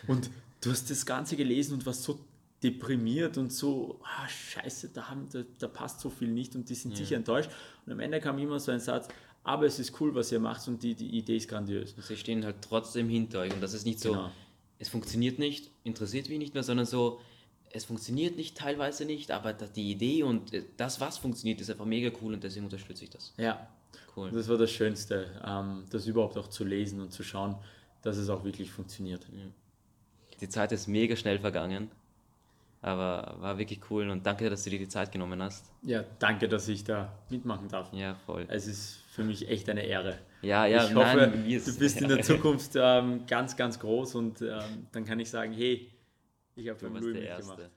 und 0.08 0.28
du 0.60 0.70
hast 0.70 0.90
das 0.90 1.06
Ganze 1.06 1.36
gelesen 1.36 1.74
und 1.74 1.86
warst 1.86 2.02
so 2.02 2.18
deprimiert 2.62 3.38
und 3.38 3.52
so, 3.52 4.00
ah, 4.02 4.28
scheiße, 4.28 4.88
da, 4.88 5.08
haben, 5.08 5.28
da, 5.32 5.42
da 5.58 5.68
passt 5.68 6.00
so 6.00 6.10
viel 6.10 6.28
nicht 6.28 6.56
und 6.56 6.68
die 6.68 6.74
sind 6.74 6.92
ja. 6.92 6.96
sicher 6.98 7.16
enttäuscht. 7.16 7.50
Und 7.84 7.92
am 7.92 8.00
Ende 8.00 8.20
kam 8.20 8.38
immer 8.38 8.58
so 8.58 8.72
ein 8.72 8.80
Satz, 8.80 9.08
aber 9.44 9.66
es 9.66 9.78
ist 9.78 10.00
cool, 10.00 10.14
was 10.14 10.32
ihr 10.32 10.40
macht 10.40 10.66
und 10.66 10.82
die, 10.82 10.94
die 10.94 11.16
Idee 11.16 11.36
ist 11.36 11.48
grandios. 11.48 11.92
Und 11.92 12.02
sie 12.02 12.16
stehen 12.16 12.44
halt 12.44 12.56
trotzdem 12.62 13.08
hinter 13.08 13.40
euch 13.40 13.52
und 13.52 13.62
das 13.62 13.74
ist 13.74 13.86
nicht 13.86 14.00
so, 14.00 14.12
genau. 14.12 14.30
es 14.78 14.88
funktioniert 14.88 15.38
nicht, 15.38 15.70
interessiert 15.84 16.28
mich 16.28 16.38
nicht 16.38 16.54
mehr, 16.54 16.64
sondern 16.64 16.86
so, 16.86 17.20
es 17.70 17.84
funktioniert 17.84 18.36
nicht, 18.36 18.56
teilweise 18.56 19.04
nicht, 19.04 19.30
aber 19.30 19.52
die 19.52 19.90
Idee 19.90 20.24
und 20.24 20.52
äh, 20.52 20.64
das, 20.76 21.00
was 21.00 21.18
funktioniert, 21.18 21.60
ist 21.60 21.70
einfach 21.70 21.84
mega 21.84 22.10
cool 22.22 22.34
und 22.34 22.42
deswegen 22.42 22.64
unterstütze 22.64 23.04
ich 23.04 23.10
das. 23.10 23.34
Ja, 23.36 23.68
cool. 24.16 24.30
Das 24.30 24.48
war 24.48 24.58
das 24.58 24.70
Schönste, 24.70 25.26
ähm, 25.44 25.84
das 25.90 26.06
überhaupt 26.06 26.36
auch 26.38 26.48
zu 26.48 26.64
lesen 26.64 27.00
und 27.00 27.12
zu 27.12 27.22
schauen, 27.22 27.56
dass 28.02 28.16
es 28.16 28.28
auch 28.28 28.44
wirklich 28.44 28.70
funktioniert. 28.70 29.26
Die 30.40 30.48
Zeit 30.48 30.72
ist 30.72 30.86
mega 30.86 31.16
schnell 31.16 31.38
vergangen, 31.38 31.90
aber 32.82 33.36
war 33.40 33.58
wirklich 33.58 33.80
cool 33.90 34.08
und 34.10 34.26
danke, 34.26 34.48
dass 34.50 34.64
du 34.64 34.70
dir 34.70 34.78
die 34.78 34.88
Zeit 34.88 35.10
genommen 35.12 35.42
hast. 35.42 35.72
Ja, 35.82 36.04
danke, 36.18 36.48
dass 36.48 36.68
ich 36.68 36.84
da 36.84 37.12
mitmachen 37.30 37.68
darf. 37.68 37.92
Ja, 37.92 38.14
voll. 38.26 38.46
Es 38.48 38.66
ist 38.66 39.00
für 39.10 39.24
mich 39.24 39.48
echt 39.48 39.68
eine 39.68 39.82
Ehre. 39.82 40.18
Ja, 40.42 40.66
ja, 40.66 40.84
ich 40.84 40.94
hoffe, 40.94 41.16
nein, 41.16 41.44
du 41.44 41.78
bist 41.78 42.00
in 42.00 42.08
der 42.08 42.22
Zukunft 42.22 42.72
ähm, 42.76 43.26
ganz, 43.26 43.56
ganz 43.56 43.78
groß 43.80 44.14
und 44.14 44.42
ähm, 44.42 44.86
dann 44.92 45.04
kann 45.04 45.18
ich 45.18 45.30
sagen, 45.30 45.52
hey, 45.52 45.90
ich 46.54 46.68
habe 46.68 46.78
beim 46.80 46.96
Louis 46.96 47.14
mitgemacht. 47.14 47.70